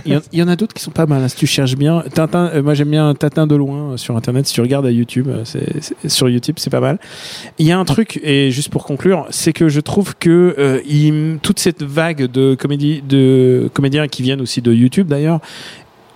Il 0.05 0.13
y 0.13 0.17
en, 0.17 0.21
il 0.33 0.39
y 0.39 0.43
en 0.43 0.49
a 0.49 0.57
d'autres 0.57 0.75
qui 0.75 0.83
sont 0.83 0.91
pas 0.91 1.07
mal. 1.07 1.23
hein, 1.23 1.29
si 1.29 1.37
tu 1.37 1.47
cherches 1.47 1.77
bien, 1.77 2.03
Tintin, 2.15 2.51
euh, 2.55 2.63
moi 2.63 2.75
j'aime 2.75 2.91
bien 2.91 3.15
Tintin 3.15 3.47
de 3.47 3.55
loin 3.57 3.93
euh, 3.93 3.97
sur 3.97 4.17
internet. 4.17 4.47
Si 4.47 4.55
tu 4.55 4.61
regardes 4.61 4.87
à 4.87 4.91
YouTube, 4.91 5.29
euh, 5.29 5.43
c'est, 5.45 5.83
c'est- 5.83 6.09
sur 6.09 6.29
YouTube, 6.29 6.57
c'est 6.59 6.71
pas 6.71 6.81
mal. 6.81 6.99
Il 7.59 7.67
y 7.67 7.73
a 7.73 7.79
un 7.79 7.85
truc 7.85 8.21
et 8.23 8.51
juste 8.51 8.69
pour 8.71 8.85
conclure, 8.85 9.27
c'est 9.31 9.53
que 9.53 9.69
je 9.69 9.81
trouve 9.81 10.15
que 10.17 10.55
euh, 10.59 10.81
il- 10.89 11.39
toute 11.43 11.59
cette 11.59 11.83
vague 11.83 12.25
de 12.31 12.55
comédie, 12.55 13.03
de 13.09 13.71
comédiens 13.73 14.07
qui 14.09 14.23
viennent 14.23 14.41
aussi 14.41 14.61
de 14.63 14.73
YouTube 14.73 15.09
d'ailleurs 15.09 15.41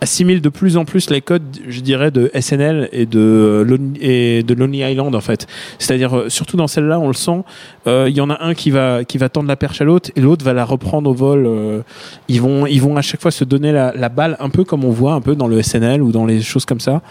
assimile 0.01 0.41
de 0.41 0.49
plus 0.49 0.77
en 0.77 0.85
plus 0.85 1.11
les 1.11 1.21
codes, 1.21 1.59
je 1.67 1.81
dirais, 1.81 2.11
de 2.11 2.31
SNL 2.39 2.89
et 2.93 3.07
de, 3.07 3.67
et 4.01 4.43
Lonely 4.43 4.81
Island 4.91 5.15
en 5.15 5.21
fait. 5.21 5.47
C'est-à-dire, 5.79 6.17
euh, 6.17 6.29
surtout 6.29 6.57
dans 6.57 6.67
celle-là, 6.67 6.99
on 6.99 7.09
le 7.09 7.15
sent, 7.15 7.43
euh, 7.87 8.07
il 8.09 8.17
y 8.17 8.21
en 8.21 8.31
a 8.31 8.43
un 8.43 8.55
qui 8.55 8.71
va, 8.71 9.05
qui 9.05 9.19
va 9.19 9.29
tendre 9.29 9.49
la 9.49 9.57
perche 9.57 9.81
à 9.81 9.85
l'autre 9.85 10.11
et 10.17 10.21
l'autre 10.21 10.45
va 10.45 10.53
la 10.53 10.65
reprendre 10.65 11.11
au 11.11 11.15
vol. 11.15 11.47
euh, 11.47 11.83
ils, 12.29 12.41
vont, 12.41 12.67
ils 12.67 12.81
vont 12.81 12.97
à 12.97 13.03
chaque 13.03 13.21
fois 13.21 13.31
se 13.31 13.45
donner 13.45 13.73
la, 13.73 14.09
balle, 14.09 14.37
un 14.41 14.51
peu 14.51 14.65
comme 14.65 14.85
on 14.85 14.91
voit 14.91 15.15
un 15.15 15.21
peu 15.21 15.35
dans 15.35 15.49
le 15.49 15.63
SNL 15.63 16.03
ou 16.03 16.13
dans 16.13 16.27
les 16.27 16.43
choses 16.43 16.65
comme 16.65 16.81
ça. 16.81 17.03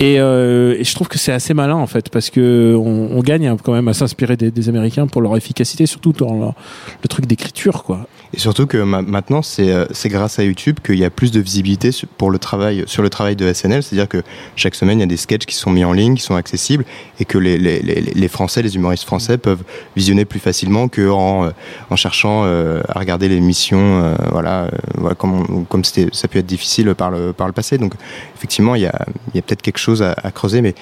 Et, 0.00 0.16
je 0.18 0.94
trouve 0.94 1.08
que 1.08 1.18
c'est 1.18 1.32
assez 1.32 1.54
malin 1.54 1.74
en 1.74 1.86
fait 1.86 2.08
parce 2.08 2.30
que 2.30 2.76
on, 2.78 3.16
on 3.16 3.20
gagne 3.20 3.56
quand 3.62 3.72
même 3.72 3.88
à 3.88 3.94
s'inspirer 3.94 4.36
des, 4.36 4.68
Américains 4.68 5.06
pour 5.06 5.22
leur 5.22 5.36
efficacité, 5.36 5.86
surtout 5.86 6.12
dans 6.12 6.54
le 7.02 7.08
truc 7.08 7.26
d'écriture 7.26 7.84
quoi. 7.84 8.06
Et 8.34 8.38
surtout 8.38 8.66
que 8.66 8.76
ma- 8.76 9.00
maintenant, 9.00 9.40
c'est 9.40 9.70
euh, 9.72 9.86
c'est 9.90 10.10
grâce 10.10 10.38
à 10.38 10.44
YouTube 10.44 10.78
qu'il 10.84 10.98
y 10.98 11.04
a 11.04 11.08
plus 11.08 11.30
de 11.30 11.40
visibilité 11.40 11.92
sur, 11.92 12.06
pour 12.08 12.30
le 12.30 12.38
travail, 12.38 12.84
sur 12.86 13.02
le 13.02 13.08
travail 13.08 13.36
de 13.36 13.50
SNL. 13.50 13.82
C'est-à-dire 13.82 14.06
que 14.08 14.22
chaque 14.54 14.74
semaine, 14.74 14.98
il 14.98 15.00
y 15.00 15.04
a 15.04 15.06
des 15.06 15.16
sketchs 15.16 15.46
qui 15.46 15.54
sont 15.54 15.70
mis 15.70 15.82
en 15.82 15.92
ligne, 15.94 16.14
qui 16.14 16.22
sont 16.22 16.34
accessibles, 16.36 16.84
et 17.20 17.24
que 17.24 17.38
les, 17.38 17.56
les, 17.56 17.80
les, 17.80 18.00
les 18.02 18.28
Français, 18.28 18.60
les 18.60 18.76
humoristes 18.76 19.04
français 19.04 19.38
peuvent 19.38 19.62
visionner 19.96 20.26
plus 20.26 20.40
facilement 20.40 20.88
qu'en 20.88 21.46
euh, 21.46 21.50
en 21.88 21.96
cherchant 21.96 22.42
euh, 22.44 22.82
à 22.88 22.98
regarder 22.98 23.28
l'émission, 23.30 23.78
euh, 24.04 24.14
voilà, 24.30 24.64
euh, 24.64 24.68
voilà, 24.96 25.14
comme, 25.14 25.44
on- 25.48 25.64
comme 25.64 25.84
ça 25.84 26.28
peut 26.28 26.38
être 26.38 26.46
difficile 26.46 26.94
par 26.94 27.10
le, 27.10 27.32
par 27.32 27.46
le 27.46 27.54
passé. 27.54 27.78
Donc, 27.78 27.94
effectivement, 28.36 28.74
il 28.74 28.82
y 28.82 28.86
a, 28.86 29.06
il 29.32 29.36
y 29.36 29.38
a 29.38 29.42
peut-être 29.42 29.62
quelque 29.62 29.78
chose 29.78 30.02
à, 30.02 30.12
à 30.22 30.30
creuser, 30.32 30.60
mais 30.60 30.74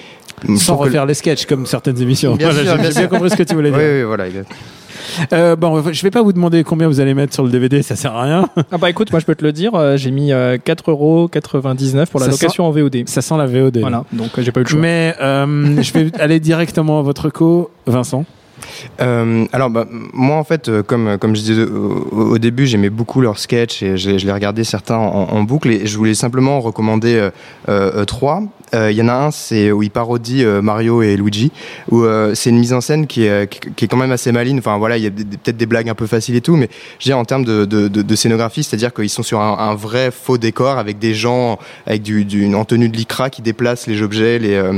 Sans 0.57 0.75
que- 0.77 0.83
refaire 0.83 1.05
les 1.05 1.13
sketchs 1.13 1.45
comme 1.45 1.65
certaines 1.65 2.01
émissions. 2.01 2.35
Bien 2.35 2.49
Voilà, 2.51 2.73
sûr, 2.75 2.83
j'ai 2.83 2.99
bien 2.99 3.07
compris 3.07 3.29
ce 3.29 3.35
que 3.37 3.43
tu 3.43 3.55
voulais 3.55 3.71
dire. 3.71 3.79
Oui, 3.79 3.99
oui, 3.99 4.03
voilà, 4.03 4.27
exact. 4.27 4.51
Euh, 5.33 5.55
bon, 5.55 5.91
je 5.91 6.01
vais 6.03 6.11
pas 6.11 6.21
vous 6.21 6.33
demander 6.33 6.63
combien 6.63 6.87
vous 6.87 6.99
allez 6.99 7.13
mettre 7.13 7.33
sur 7.33 7.43
le 7.43 7.49
DVD, 7.49 7.81
ça 7.81 7.95
sert 7.95 8.15
à 8.15 8.23
rien. 8.23 8.49
Ah 8.71 8.77
bah 8.77 8.89
écoute, 8.89 9.11
moi 9.11 9.19
je 9.19 9.25
peux 9.25 9.35
te 9.35 9.43
le 9.45 9.51
dire, 9.51 9.73
euh, 9.75 9.97
j'ai 9.97 10.11
mis 10.11 10.31
euh, 10.33 10.57
4,99€ 10.57 12.07
pour 12.07 12.19
la 12.19 12.25
Ça 12.27 12.31
location 12.31 12.65
en 12.65 12.71
VOD. 12.71 13.03
Ça 13.07 13.21
sent 13.21 13.37
la 13.37 13.45
VOD. 13.45 13.77
Voilà, 13.79 14.03
donc 14.11 14.29
euh, 14.37 14.41
j'ai 14.41 14.51
pas 14.51 14.59
eu 14.59 14.63
le 14.63 14.69
choix. 14.69 14.79
Mais 14.79 15.15
euh, 15.21 15.75
je 15.81 15.93
vais 15.93 16.11
aller 16.19 16.39
directement 16.39 16.99
à 16.99 17.01
votre 17.01 17.29
co, 17.29 17.71
Vincent. 17.85 18.25
Euh, 19.01 19.45
alors, 19.53 19.69
bah, 19.69 19.85
moi, 20.13 20.35
en 20.35 20.43
fait, 20.43 20.67
euh, 20.67 20.81
comme, 20.83 21.17
comme 21.19 21.35
je 21.35 21.41
disais 21.41 21.63
au, 21.63 22.07
au- 22.11 22.31
au 22.33 22.37
début, 22.39 22.65
j'aimais 22.65 22.89
beaucoup 22.89 23.21
leurs 23.21 23.37
sketchs 23.37 23.83
et 23.83 23.97
je, 23.97 24.17
je 24.17 24.25
les 24.25 24.31
regardais 24.31 24.63
certains 24.63 24.97
en, 24.97 25.29
en 25.31 25.43
boucle 25.43 25.69
et 25.69 25.85
je 25.85 25.95
voulais 25.97 26.15
simplement 26.15 26.59
recommander 26.59 27.15
euh, 27.15 27.29
euh, 27.69 28.03
trois. 28.05 28.41
Euh, 28.73 28.91
Il 28.91 28.97
y 28.97 29.01
en 29.01 29.07
a 29.07 29.13
un, 29.13 29.31
c'est 29.31 29.71
où 29.71 29.83
ils 29.83 29.91
parodient 29.91 30.45
euh, 30.45 30.61
Mario 30.61 31.01
et 31.01 31.15
Luigi, 31.15 31.51
où 31.89 32.03
euh, 32.03 32.35
c'est 32.35 32.49
une 32.49 32.59
mise 32.59 32.73
en 32.73 32.81
scène 32.81 33.07
qui 33.07 33.23
est, 33.23 33.49
qui, 33.49 33.59
qui 33.75 33.85
est 33.85 33.87
quand 33.87 33.97
même 33.97 34.11
assez 34.11 34.31
maligne. 34.31 34.59
Enfin, 34.59 34.77
voilà, 34.77 34.97
il 34.97 35.03
y 35.03 35.07
a 35.07 35.11
peut-être 35.11 35.57
des 35.57 35.65
blagues 35.65 35.89
un 35.89 35.95
peu 35.95 36.07
faciles 36.07 36.35
et 36.35 36.41
tout, 36.41 36.55
mais 36.55 36.69
je 36.99 37.05
dirais 37.05 37.19
en 37.19 37.25
termes 37.25 37.45
de, 37.45 37.65
de, 37.65 37.87
de, 37.87 38.15
scénographie, 38.15 38.63
c'est-à-dire 38.63 38.93
qu'ils 38.93 39.09
sont 39.09 39.23
sur 39.23 39.39
un, 39.39 39.75
vrai 39.75 40.11
faux 40.11 40.37
décor 40.37 40.77
avec 40.77 40.97
des 40.99 41.13
gens 41.13 41.59
avec 41.85 42.01
du, 42.01 42.25
du, 42.25 42.53
en 42.55 42.65
tenue 42.65 42.89
de 42.89 42.97
lycra 42.97 43.29
qui 43.29 43.41
déplacent 43.41 43.87
les 43.87 44.01
objets, 44.01 44.39
les, 44.39 44.55
euh, 44.55 44.73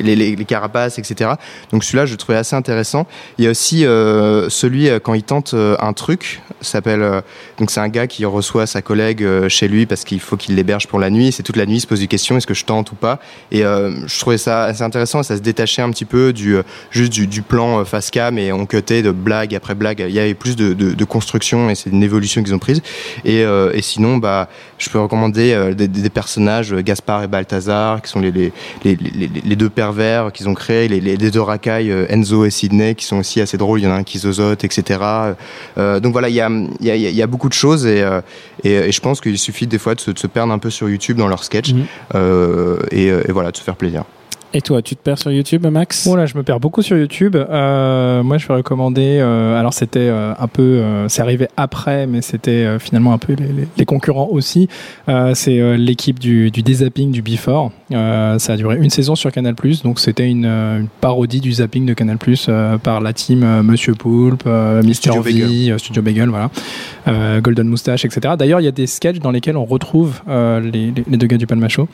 les, 0.00 0.16
les, 0.16 0.34
les 0.34 0.44
carapaces, 0.44 0.98
etc. 0.98 1.32
Donc 1.72 1.84
celui-là, 1.84 2.06
je 2.06 2.12
le 2.12 2.16
trouvais 2.16 2.38
assez 2.38 2.56
intéressant. 2.56 3.06
Il 3.38 3.44
y 3.44 3.48
a 3.48 3.50
aussi 3.50 3.84
euh, 3.84 4.48
celui 4.48 4.88
euh, 4.88 4.98
quand 4.98 5.14
il 5.14 5.22
tente 5.22 5.54
euh, 5.54 5.76
un 5.78 5.92
truc, 5.92 6.40
s'appelle 6.60 7.02
euh, 7.02 7.20
donc 7.58 7.70
c'est 7.70 7.80
un 7.80 7.88
gars 7.88 8.06
qui 8.06 8.24
reçoit 8.24 8.66
sa 8.66 8.82
collègue 8.82 9.22
euh, 9.22 9.48
chez 9.48 9.68
lui 9.68 9.86
parce 9.86 10.04
qu'il 10.04 10.20
faut 10.20 10.36
qu'il 10.36 10.56
l'héberge 10.56 10.86
pour 10.88 10.98
la 10.98 11.10
nuit. 11.10 11.32
C'est 11.32 11.42
toute 11.42 11.56
la 11.56 11.66
nuit, 11.66 11.76
il 11.76 11.80
se 11.80 11.86
pose 11.86 12.00
des 12.00 12.06
questions 12.06 12.36
est-ce 12.36 12.46
que 12.46 12.54
je 12.54 12.64
tente 12.64 12.92
ou 12.92 12.94
pas? 12.94 13.19
Et 13.52 13.64
euh, 13.64 14.06
je 14.06 14.18
trouvais 14.20 14.38
ça 14.38 14.64
assez 14.64 14.82
intéressant. 14.82 15.22
Ça 15.22 15.36
se 15.36 15.42
détachait 15.42 15.82
un 15.82 15.90
petit 15.90 16.04
peu 16.04 16.32
du 16.32 16.56
euh, 16.56 16.62
juste 16.90 17.12
du, 17.12 17.26
du 17.26 17.42
plan 17.42 17.80
euh, 17.80 17.84
face 17.84 18.10
cam 18.10 18.38
et 18.38 18.52
on 18.52 18.66
cutait 18.66 19.02
de 19.02 19.10
blague 19.10 19.54
après 19.54 19.74
blague. 19.74 20.04
Il 20.06 20.14
y 20.14 20.18
avait 20.18 20.34
plus 20.34 20.56
de, 20.56 20.72
de, 20.72 20.92
de 20.92 21.04
construction 21.04 21.70
et 21.70 21.74
c'est 21.74 21.90
une 21.90 22.02
évolution 22.02 22.42
qu'ils 22.42 22.54
ont 22.54 22.58
prise. 22.58 22.82
Et, 23.24 23.40
et 23.40 23.82
sinon, 23.82 24.16
bah, 24.18 24.48
je 24.78 24.88
peux 24.90 24.98
recommander 24.98 25.74
des, 25.76 25.88
des 25.88 26.10
personnages 26.10 26.74
Gaspard 26.74 27.22
et 27.22 27.26
Balthazar 27.26 28.02
qui 28.02 28.10
sont 28.10 28.20
les, 28.20 28.30
les, 28.32 28.52
les, 28.84 29.56
deux 29.56 29.70
pervers 29.70 30.32
qu'ils 30.32 30.48
ont 30.48 30.54
créés, 30.54 30.88
les, 30.88 31.16
deux 31.16 31.40
racailles 31.40 31.92
Enzo 32.08 32.44
et 32.44 32.50
Sydney 32.50 32.94
qui 32.94 33.04
sont 33.04 33.18
aussi 33.18 33.40
assez 33.40 33.56
drôles. 33.56 33.80
Il 33.80 33.84
y 33.84 33.86
en 33.86 33.92
a 33.92 33.96
un 33.96 34.04
qui 34.04 34.18
zozote, 34.18 34.64
etc. 34.64 35.00
Euh, 35.78 36.00
donc 36.00 36.12
voilà, 36.12 36.28
il 36.28 36.34
y 36.34 36.40
a, 36.40 36.50
y, 36.80 36.90
a, 36.90 36.96
y 36.96 37.22
a 37.22 37.26
beaucoup 37.26 37.48
de 37.48 37.54
choses 37.54 37.86
et, 37.86 38.04
et, 38.64 38.72
et 38.72 38.92
je 38.92 39.00
pense 39.00 39.20
qu'il 39.20 39.38
suffit 39.38 39.66
des 39.66 39.78
fois 39.78 39.94
de 39.94 40.00
se, 40.00 40.10
de 40.10 40.18
se 40.18 40.26
perdre 40.26 40.52
un 40.52 40.58
peu 40.58 40.70
sur 40.70 40.88
YouTube 40.88 41.16
dans 41.16 41.28
leurs 41.28 41.44
sketchs 41.44 41.74
euh, 42.14 42.78
et, 42.90 43.09
et 43.10 43.32
voilà, 43.32 43.50
de 43.50 43.56
se 43.56 43.62
faire 43.62 43.76
plaisir. 43.76 44.04
Et 44.52 44.62
toi, 44.62 44.82
tu 44.82 44.96
te 44.96 45.00
perds 45.00 45.18
sur 45.18 45.30
YouTube, 45.30 45.64
Max? 45.68 46.08
Voilà, 46.08 46.26
je 46.26 46.36
me 46.36 46.42
perds 46.42 46.58
beaucoup 46.58 46.82
sur 46.82 46.96
YouTube. 46.96 47.36
Euh, 47.36 48.24
moi, 48.24 48.36
je 48.36 48.48
vais 48.48 48.54
recommander. 48.54 49.18
euh, 49.20 49.56
alors, 49.56 49.72
c'était 49.72 50.00
euh, 50.00 50.32
un 50.36 50.48
peu. 50.48 50.62
euh, 50.62 51.08
c'est 51.08 51.22
arrivé 51.22 51.46
après, 51.56 52.08
mais 52.08 52.20
c'était 52.20 52.50
euh, 52.64 52.78
finalement 52.80 53.12
un 53.12 53.18
peu 53.18 53.34
les, 53.34 53.46
les- 53.46 53.68
les 53.76 53.84
concurrents 53.84 54.26
aussi. 54.32 54.68
Euh, 55.08 55.34
c'est 55.36 55.60
euh, 55.60 55.76
l'équipe 55.76 56.18
du, 56.18 56.50
du 56.50 56.62
dézapping 56.62 57.12
du 57.12 57.22
Before. 57.22 57.70
Euh, 57.92 58.40
ça 58.40 58.54
a 58.54 58.56
duré 58.56 58.76
une 58.78 58.90
saison 58.90 59.14
sur 59.14 59.30
Canal+. 59.30 59.54
Donc, 59.84 60.00
c'était 60.00 60.28
une, 60.28 60.44
euh, 60.46 60.80
une 60.80 60.88
parodie 61.00 61.38
du 61.40 61.52
zapping 61.52 61.86
de 61.86 61.94
Canal+, 61.94 62.18
euh, 62.48 62.76
par 62.78 63.00
la 63.00 63.12
team 63.12 63.44
euh, 63.44 63.62
Monsieur 63.62 63.94
Poulpe, 63.94 64.42
euh, 64.48 64.82
Mister 64.82 65.10
Studio 65.12 65.22
V, 65.22 65.32
Bagel. 65.32 65.72
euh, 65.74 65.78
Studio 65.78 66.02
Bagel, 66.02 66.28
voilà. 66.28 66.50
Euh, 67.06 67.40
Golden 67.40 67.68
Moustache, 67.68 68.04
etc. 68.04 68.34
D'ailleurs, 68.36 68.60
il 68.60 68.64
y 68.64 68.68
a 68.68 68.72
des 68.72 68.88
sketchs 68.88 69.20
dans 69.20 69.30
lesquels 69.30 69.56
on 69.56 69.64
retrouve 69.64 70.20
euh, 70.28 70.58
les, 70.58 70.90
les- 70.90 71.04
les 71.08 71.16
deux 71.16 71.28
gars 71.28 71.38
du 71.38 71.46
Palmacho 71.46 71.86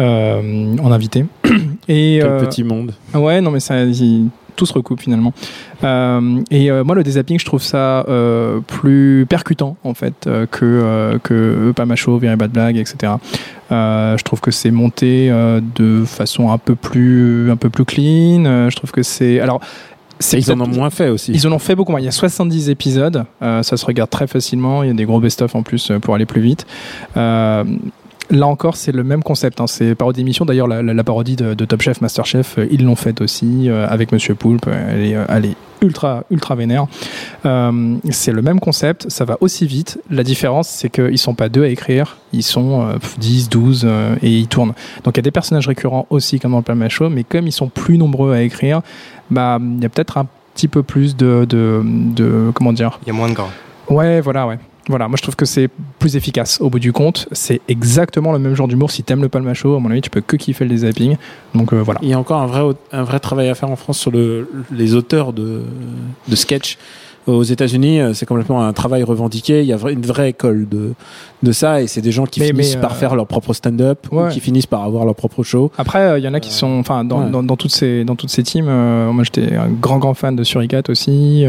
euh, 0.00 0.76
en 0.82 0.90
invité. 0.90 1.24
Et, 1.88 2.18
Quel 2.20 2.30
euh, 2.30 2.40
petit 2.40 2.64
monde. 2.64 2.92
Ouais, 3.14 3.40
non, 3.40 3.50
mais 3.50 3.60
ça, 3.60 3.82
il- 3.82 4.28
tout 4.54 4.66
se 4.66 4.74
recoupe 4.74 5.00
finalement. 5.00 5.32
Euh, 5.82 6.40
et 6.50 6.70
euh, 6.70 6.84
moi, 6.84 6.94
le 6.94 7.02
dézapping, 7.02 7.38
je 7.38 7.44
trouve 7.46 7.62
ça 7.62 8.04
plus 8.66 9.24
percutant 9.28 9.76
en 9.82 9.94
fait 9.94 10.28
que 10.50 11.18
que 11.22 11.72
Pamacho, 11.74 12.18
Very 12.18 12.36
Bad 12.36 12.50
Blague, 12.52 12.76
etc. 12.76 13.14
Euh, 13.72 14.18
je 14.18 14.22
trouve 14.24 14.40
que 14.40 14.50
c'est 14.50 14.70
monté 14.70 15.28
euh, 15.30 15.60
de 15.76 16.04
façon 16.04 16.50
un 16.50 16.58
peu 16.58 16.74
plus 16.74 17.50
un 17.50 17.56
peu 17.56 17.70
plus 17.70 17.84
clean. 17.86 18.44
Euh, 18.44 18.70
je 18.70 18.76
trouve 18.76 18.90
que 18.92 19.02
c'est 19.02 19.40
alors. 19.40 19.60
Ils 20.34 20.52
en 20.52 20.60
ont 20.60 20.68
moins 20.68 20.90
fait 20.90 21.08
aussi. 21.08 21.32
Ils 21.32 21.48
en 21.48 21.52
ont 21.52 21.58
fait 21.58 21.74
beaucoup 21.74 21.90
moins. 21.90 22.00
Il 22.00 22.04
y 22.04 22.08
a 22.08 22.12
70 22.12 22.68
épisodes. 22.70 23.24
Ça 23.40 23.62
se 23.62 23.84
regarde 23.84 24.08
très 24.08 24.28
facilement. 24.28 24.84
Il 24.84 24.86
y 24.86 24.90
a 24.90 24.94
des 24.94 25.04
gros 25.04 25.18
best-of 25.18 25.56
en 25.56 25.64
plus 25.64 25.90
pour 26.00 26.14
aller 26.14 26.26
plus 26.26 26.40
vite. 26.40 26.64
Là 28.32 28.46
encore, 28.48 28.76
c'est 28.76 28.92
le 28.92 29.04
même 29.04 29.22
concept. 29.22 29.60
Hein. 29.60 29.66
C'est 29.66 29.94
parodie 29.94 30.20
d'émission. 30.20 30.44
D'ailleurs, 30.44 30.66
la, 30.66 30.82
la- 30.82 30.94
la 30.94 31.04
parodie 31.04 31.36
de, 31.36 31.52
de 31.54 31.64
Top 31.66 31.82
Chef, 31.82 32.00
Master 32.00 32.24
Chef, 32.26 32.56
euh, 32.58 32.66
ils 32.70 32.82
l'ont 32.84 32.96
faite 32.96 33.20
aussi 33.20 33.68
euh, 33.68 33.86
avec 33.88 34.10
Monsieur 34.10 34.34
Poulpe. 34.34 34.66
Elle 34.68 35.04
est, 35.04 35.14
euh, 35.14 35.24
elle 35.28 35.44
est 35.44 35.56
ultra, 35.82 36.24
ultra 36.30 36.54
vénère. 36.54 36.86
Euh, 37.44 37.96
c'est 38.10 38.32
le 38.32 38.40
même 38.42 38.58
concept. 38.58 39.10
Ça 39.10 39.24
va 39.26 39.36
aussi 39.42 39.66
vite. 39.66 40.00
La 40.10 40.24
différence, 40.24 40.68
c'est 40.68 40.88
qu'ils 40.88 41.18
sont 41.18 41.34
pas 41.34 41.48
deux 41.50 41.64
à 41.64 41.68
écrire. 41.68 42.16
Ils 42.32 42.42
sont 42.42 42.82
euh, 42.88 42.94
10, 43.18 43.48
12 43.50 43.82
euh, 43.84 44.16
et 44.22 44.30
ils 44.30 44.48
tournent. 44.48 44.72
Donc 45.04 45.14
il 45.14 45.18
y 45.18 45.20
a 45.20 45.22
des 45.22 45.30
personnages 45.30 45.68
récurrents 45.68 46.06
aussi, 46.10 46.40
comme 46.40 46.52
dans 46.52 46.58
le 46.58 46.62
Palma 46.64 46.88
Show, 46.88 47.10
mais 47.10 47.24
comme 47.24 47.46
ils 47.46 47.52
sont 47.52 47.68
plus 47.68 47.98
nombreux 47.98 48.32
à 48.32 48.40
écrire, 48.42 48.80
bah 49.30 49.58
il 49.60 49.82
y 49.82 49.86
a 49.86 49.88
peut-être 49.90 50.16
un 50.18 50.26
petit 50.54 50.68
peu 50.68 50.82
plus 50.82 51.16
de, 51.16 51.44
de, 51.48 51.82
de 51.84 52.50
comment 52.54 52.72
dire? 52.72 52.98
Il 53.02 53.08
y 53.08 53.10
a 53.10 53.14
moins 53.14 53.28
de 53.28 53.34
gras. 53.34 53.48
Ouais, 53.90 54.20
voilà, 54.22 54.46
ouais. 54.46 54.58
Voilà, 54.88 55.06
moi 55.06 55.16
je 55.16 55.22
trouve 55.22 55.36
que 55.36 55.44
c'est 55.44 55.68
plus 55.98 56.16
efficace 56.16 56.60
au 56.60 56.68
bout 56.68 56.80
du 56.80 56.92
compte. 56.92 57.28
C'est 57.32 57.60
exactement 57.68 58.32
le 58.32 58.38
même 58.38 58.54
genre 58.54 58.66
d'humour. 58.66 58.90
Si 58.90 59.02
t'aimes 59.02 59.22
le 59.22 59.28
palmacho, 59.28 59.76
à 59.76 59.80
mon 59.80 59.90
avis, 59.90 60.00
tu 60.00 60.10
peux 60.10 60.20
que 60.20 60.36
kiffer 60.36 60.64
le 60.64 60.76
zapping. 60.76 61.16
Donc 61.54 61.72
euh, 61.72 61.80
voilà. 61.82 62.00
Il 62.02 62.08
y 62.08 62.12
a 62.12 62.18
encore 62.18 62.40
un 62.40 62.46
vrai, 62.46 62.74
un 62.90 63.04
vrai 63.04 63.20
travail 63.20 63.48
à 63.48 63.54
faire 63.54 63.70
en 63.70 63.76
France 63.76 63.98
sur 63.98 64.10
le, 64.10 64.50
les 64.72 64.94
auteurs 64.94 65.32
de, 65.32 65.62
de 66.26 66.36
sketch. 66.36 66.78
Aux 67.26 67.42
États-Unis, 67.42 68.00
euh, 68.00 68.14
c'est 68.14 68.26
complètement 68.26 68.64
un 68.66 68.72
travail 68.72 69.02
revendiqué. 69.02 69.60
Il 69.60 69.66
y 69.66 69.72
a 69.72 69.78
une 69.90 70.02
vraie 70.02 70.30
école 70.30 70.68
de, 70.68 70.92
de 71.42 71.52
ça, 71.52 71.80
et 71.80 71.86
c'est 71.86 72.00
des 72.00 72.12
gens 72.12 72.26
qui 72.26 72.40
Mais- 72.40 72.48
finissent 72.48 72.74
mais, 72.76 72.80
par 72.80 72.92
euh, 72.92 72.96
faire 72.96 73.14
leur 73.14 73.26
propre 73.26 73.52
stand-up 73.52 74.06
ou 74.10 74.26
qui 74.28 74.40
finissent 74.40 74.66
par 74.66 74.82
avoir 74.82 75.04
leur 75.04 75.14
propre 75.14 75.42
show. 75.42 75.70
Après, 75.78 76.00
euh, 76.00 76.18
il 76.18 76.24
y 76.24 76.28
en 76.28 76.34
a 76.34 76.40
qui 76.40 76.52
sont, 76.52 76.78
enfin, 76.78 77.04
dans, 77.04 77.24
ouais. 77.24 77.30
dans, 77.30 77.42
dans 77.42 77.56
toutes 77.56 77.70
ces 77.72 78.04
dans 78.04 78.16
toutes 78.16 78.30
ces 78.30 78.42
teams. 78.42 78.66
moi, 79.12 79.24
j'étais 79.24 79.54
un 79.54 79.68
grand 79.68 79.98
grand 79.98 80.14
fan 80.14 80.34
de 80.36 80.44
Suricat 80.44 80.82
aussi. 80.88 81.44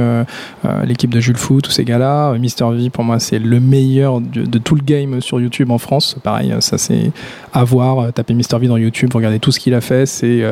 L'équipe 0.86 1.10
de 1.10 1.20
Jules 1.20 1.38
Fou, 1.38 1.62
tous 1.62 1.72
ces 1.72 1.86
gars-là. 1.86 2.34
Mister 2.38 2.66
V, 2.72 2.90
pour 2.90 3.04
moi, 3.04 3.20
c'est 3.20 3.40
le 3.40 3.60
meilleur 3.60 4.22
de, 4.22 4.44
de 4.44 4.58
tout 4.60 4.76
le 4.76 4.84
game 4.84 5.22
sur 5.22 5.40
YouTube 5.42 5.72
en 5.72 5.78
France. 5.78 6.16
Pareil, 6.24 6.54
ça 6.60 6.78
c'est 6.78 7.12
à 7.54 7.64
voir. 7.64 8.14
Tapez 8.14 8.34
Mister 8.34 8.58
V 8.60 8.68
dans 8.68 8.78
YouTube, 8.78 9.12
regardez 9.14 9.40
tout 9.40 9.52
ce 9.52 9.60
qu'il 9.60 9.74
a 9.74 9.82
fait. 9.82 10.06
C'est 10.06 10.44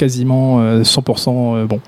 quasiment 0.00 0.60
euh, 0.60 0.82
100% 0.82 1.28
euh, 1.56 1.66
bon. 1.66 1.78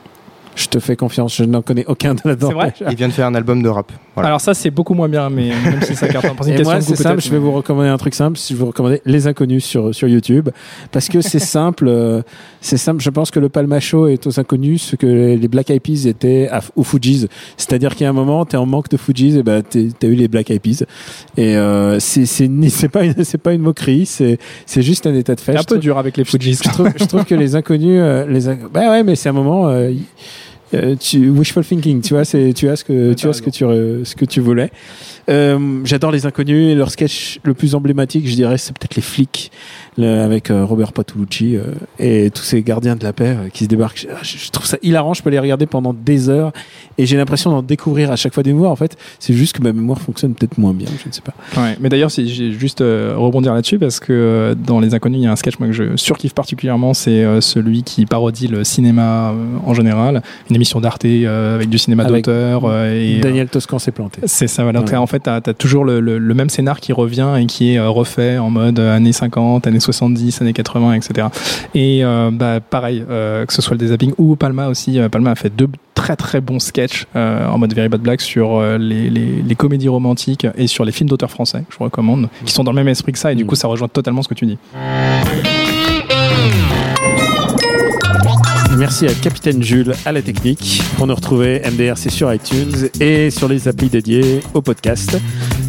Je 0.54 0.66
te 0.66 0.78
fais 0.78 0.96
confiance, 0.96 1.34
je 1.36 1.44
n'en 1.44 1.62
connais 1.62 1.84
aucun 1.86 2.14
de 2.14 2.20
là-dedans. 2.24 2.48
C'est 2.48 2.54
vrai 2.54 2.74
Il 2.90 2.96
vient 2.96 3.08
de 3.08 3.12
faire 3.12 3.26
un 3.26 3.34
album 3.34 3.62
de 3.62 3.68
rap. 3.68 3.90
Voilà. 4.14 4.28
Alors 4.28 4.40
ça, 4.42 4.52
c'est 4.52 4.70
beaucoup 4.70 4.92
moins 4.92 5.08
bien, 5.08 5.30
mais 5.30 5.48
même 5.64 5.80
si 5.82 5.94
ça 5.96 6.06
une 6.06 6.52
Et 6.52 6.62
moi, 6.62 6.80
c'est 6.82 6.96
simple, 6.96 7.22
je 7.22 7.30
vais 7.30 7.38
vous 7.38 7.52
recommander 7.52 7.88
un 7.88 7.96
truc 7.96 8.14
simple, 8.14 8.38
je 8.38 8.52
vais 8.52 8.60
vous 8.60 8.66
recommander 8.66 9.00
Les 9.06 9.26
Inconnus 9.26 9.64
sur, 9.64 9.94
sur 9.94 10.08
YouTube, 10.08 10.50
parce 10.90 11.08
que 11.08 11.22
c'est 11.22 11.38
simple, 11.38 11.86
euh, 11.88 12.20
c'est 12.60 12.76
simple, 12.76 13.02
je 13.02 13.08
pense 13.08 13.30
que 13.30 13.40
le 13.40 13.48
Palma 13.48 13.80
Show 13.80 14.08
est 14.08 14.26
aux 14.26 14.38
Inconnus 14.38 14.82
ce 14.82 14.96
que 14.96 15.06
les 15.06 15.48
Black 15.48 15.70
Eyed 15.70 15.80
Peas 15.80 16.06
étaient 16.06 16.48
à, 16.50 16.60
aux 16.76 16.84
Fugees. 16.84 17.28
C'est-à-dire 17.56 17.92
qu'il 17.94 18.04
y 18.04 18.06
a 18.06 18.10
un 18.10 18.14
moment, 18.14 18.44
t'es 18.44 18.58
en 18.58 18.66
manque 18.66 18.90
de 18.90 18.98
Fugees, 18.98 19.38
et 19.38 19.42
ben 19.42 19.62
t'as 19.62 20.06
eu 20.06 20.14
les 20.14 20.28
Black 20.28 20.50
Eyed 20.50 20.60
Peas. 20.60 20.84
Et 21.38 21.56
euh, 21.56 21.98
c'est 21.98 22.26
c'est 22.26 22.88
pas 22.88 23.04
une 23.04 23.24
c'est 23.24 23.38
pas 23.38 23.54
une 23.54 23.62
moquerie, 23.62 24.04
c'est 24.04 24.38
c'est 24.66 24.82
juste 24.82 25.06
un 25.06 25.14
état 25.14 25.34
de 25.34 25.40
fait. 25.40 25.52
C'est 25.52 25.58
un 25.58 25.62
Je 25.62 25.66
peu 25.66 25.74
trouve- 25.76 25.78
dur 25.82 25.96
avec 25.98 26.18
les 26.18 26.24
Fujis. 26.24 26.58
je 26.62 26.68
trouve, 26.68 26.90
je 26.94 27.04
trouve 27.06 27.24
que 27.24 27.34
les 27.34 27.56
inconnus, 27.56 27.98
euh, 28.02 28.26
les 28.26 28.48
inc- 28.48 28.68
bah 28.72 28.90
ouais, 28.90 29.02
mais 29.02 29.16
c'est 29.16 29.30
un 29.30 29.32
moment, 29.32 29.68
euh, 29.68 29.90
y- 29.90 30.02
euh, 30.74 30.96
tu, 30.96 31.30
wishful 31.30 31.64
thinking, 31.64 32.00
tu 32.00 32.14
vois, 32.14 32.24
c'est, 32.24 32.52
tu 32.52 32.68
as 32.68 32.76
ce 32.76 32.84
que, 32.84 33.12
tu 33.14 33.28
as 33.28 33.32
ce 33.32 33.42
que 33.42 33.50
tu, 33.50 33.64
ce 34.04 34.14
que 34.14 34.24
tu 34.24 34.40
voulais. 34.40 34.70
Euh, 35.28 35.80
j'adore 35.84 36.10
les 36.10 36.26
inconnus. 36.26 36.72
Et 36.72 36.74
leur 36.74 36.90
sketch 36.90 37.38
le 37.42 37.54
plus 37.54 37.74
emblématique, 37.74 38.28
je 38.28 38.34
dirais, 38.34 38.58
c'est 38.58 38.76
peut-être 38.76 38.96
les 38.96 39.02
flics, 39.02 39.50
le- 39.98 40.20
avec 40.22 40.50
euh, 40.50 40.64
Robert 40.64 40.92
Patulucci 40.92 41.56
euh, 41.56 41.62
et 41.98 42.30
tous 42.30 42.42
ces 42.42 42.62
gardiens 42.62 42.96
de 42.96 43.04
la 43.04 43.12
paix 43.12 43.36
euh, 43.38 43.48
qui 43.52 43.64
se 43.64 43.68
débarquent. 43.68 44.06
Je, 44.22 44.38
je 44.38 44.50
trouve 44.50 44.66
ça 44.66 44.78
hilarant, 44.82 45.14
je 45.14 45.22
peux 45.22 45.30
les 45.30 45.38
regarder 45.38 45.66
pendant 45.66 45.92
des 45.92 46.28
heures 46.28 46.52
et 46.98 47.06
j'ai 47.06 47.16
l'impression 47.16 47.50
d'en 47.50 47.62
découvrir 47.62 48.10
à 48.10 48.16
chaque 48.16 48.32
fois 48.34 48.42
des 48.42 48.52
nouveaux. 48.52 48.66
En 48.66 48.76
fait, 48.76 48.96
c'est 49.18 49.34
juste 49.34 49.56
que 49.56 49.62
ma 49.62 49.72
mémoire 49.72 50.00
fonctionne 50.00 50.34
peut-être 50.34 50.58
moins 50.58 50.72
bien, 50.74 50.88
je 51.02 51.08
ne 51.08 51.12
sais 51.12 51.20
pas. 51.22 51.34
Ouais, 51.60 51.76
mais 51.80 51.88
d'ailleurs, 51.88 52.10
si 52.10 52.28
j'ai 52.28 52.52
juste 52.52 52.80
euh, 52.80 53.14
rebondir 53.16 53.54
là-dessus 53.54 53.78
parce 53.78 54.00
que 54.00 54.12
euh, 54.12 54.54
dans 54.54 54.80
Les 54.80 54.94
Inconnus, 54.94 55.18
il 55.20 55.24
y 55.24 55.26
a 55.26 55.32
un 55.32 55.36
sketch 55.36 55.58
moi, 55.58 55.68
que 55.68 55.74
je 55.74 55.96
surkiffe 55.96 56.34
particulièrement, 56.34 56.94
c'est 56.94 57.24
euh, 57.24 57.40
celui 57.40 57.82
qui 57.82 58.06
parodie 58.06 58.46
le 58.48 58.64
cinéma 58.64 59.34
en 59.66 59.74
général, 59.74 60.22
une 60.50 60.56
émission 60.56 60.80
d'Arte 60.80 61.02
avec 61.04 61.68
du 61.68 61.78
cinéma 61.78 62.04
d'auteur 62.04 62.62
et 62.86 63.18
Daniel 63.20 63.48
Toscan 63.48 63.78
s'est 63.78 63.90
planté. 63.92 64.20
c'est 64.26 64.46
ça. 64.46 64.62
Voilà. 64.62 64.80
Ouais. 64.82 64.96
en 64.96 65.06
fait, 65.06 65.20
t'as 65.20 65.36
as 65.44 65.54
toujours 65.54 65.84
le, 65.84 66.00
le- 66.00 66.18
le 66.18 66.34
même 66.34 66.48
scénar 66.48 66.78
qui 66.80 66.92
revient 66.92 67.28
et 67.40 67.46
qui 67.46 67.74
est 67.74 67.80
refait 67.80 68.38
en 68.38 68.50
mode 68.50 68.78
années 68.78 69.12
50, 69.12 69.66
années 69.66 69.80
70, 69.82 70.40
années 70.42 70.52
80, 70.52 70.94
etc. 70.94 71.28
Et 71.74 72.04
euh, 72.04 72.30
bah, 72.32 72.60
pareil, 72.60 73.04
euh, 73.10 73.44
que 73.46 73.52
ce 73.52 73.60
soit 73.62 73.74
le 73.74 73.78
Desapping 73.78 74.12
ou 74.18 74.36
Palma 74.36 74.68
aussi. 74.68 74.98
euh, 74.98 75.08
Palma 75.08 75.32
a 75.32 75.34
fait 75.34 75.54
deux 75.54 75.68
très 75.94 76.16
très 76.16 76.40
bons 76.40 76.58
sketchs 76.58 77.06
en 77.14 77.58
mode 77.58 77.74
Very 77.74 77.88
Bad 77.88 78.00
Black 78.00 78.20
sur 78.20 78.60
les, 78.78 79.08
les, 79.08 79.42
les 79.42 79.54
comédies 79.54 79.88
romantiques 79.88 80.46
et 80.56 80.66
sur 80.66 80.84
les 80.84 80.90
films 80.90 81.08
d'auteurs 81.08 81.30
français, 81.30 81.64
je 81.70 81.76
vous 81.78 81.84
recommande, 81.84 82.28
qui 82.44 82.52
sont 82.52 82.64
dans 82.64 82.72
le 82.72 82.76
même 82.76 82.88
esprit 82.88 83.12
que 83.12 83.18
ça 83.18 83.30
et 83.30 83.36
du 83.36 83.44
coup 83.46 83.54
ça 83.54 83.68
rejoint 83.68 83.88
totalement 83.88 84.22
ce 84.22 84.28
que 84.28 84.34
tu 84.34 84.46
dis. 84.46 84.58
Merci 88.82 89.06
à 89.06 89.14
Capitaine 89.14 89.62
Jules 89.62 89.94
à 90.04 90.10
la 90.10 90.22
technique. 90.22 90.82
Pour 90.96 91.06
nous 91.06 91.14
retrouver, 91.14 91.62
MDR, 91.70 91.96
sur 91.96 92.34
iTunes 92.34 92.88
et 92.98 93.30
sur 93.30 93.46
les 93.46 93.68
applis 93.68 93.88
dédiées 93.88 94.40
au 94.54 94.60
podcast. 94.60 95.16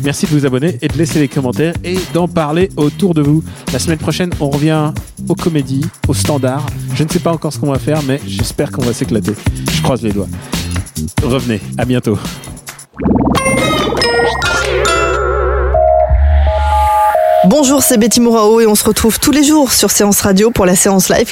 Merci 0.03 0.25
de 0.25 0.31
vous 0.31 0.47
abonner 0.47 0.79
et 0.81 0.87
de 0.87 0.97
laisser 0.97 1.19
les 1.19 1.27
commentaires 1.27 1.75
et 1.83 1.99
d'en 2.15 2.27
parler 2.27 2.71
autour 2.75 3.13
de 3.13 3.21
vous. 3.21 3.43
La 3.71 3.77
semaine 3.77 3.99
prochaine, 3.99 4.31
on 4.39 4.49
revient 4.49 4.91
aux 5.29 5.35
comédies, 5.35 5.85
aux 6.07 6.15
standards. 6.15 6.65
Je 6.95 7.03
ne 7.03 7.09
sais 7.09 7.19
pas 7.19 7.31
encore 7.31 7.53
ce 7.53 7.59
qu'on 7.59 7.71
va 7.71 7.77
faire, 7.77 8.01
mais 8.01 8.19
j'espère 8.25 8.71
qu'on 8.71 8.81
va 8.81 8.93
s'éclater. 8.93 9.33
Je 9.71 9.81
croise 9.83 10.01
les 10.01 10.11
doigts. 10.11 10.27
Revenez, 11.21 11.61
à 11.77 11.85
bientôt. 11.85 12.17
Bonjour, 17.45 17.83
c'est 17.83 17.99
Betty 17.99 18.21
Mourao 18.21 18.59
et 18.59 18.65
on 18.65 18.73
se 18.73 18.85
retrouve 18.85 19.19
tous 19.19 19.31
les 19.31 19.43
jours 19.43 19.71
sur 19.71 19.91
Séance 19.91 20.21
Radio 20.21 20.49
pour 20.49 20.65
la 20.65 20.75
séance 20.75 21.09
live. 21.09 21.31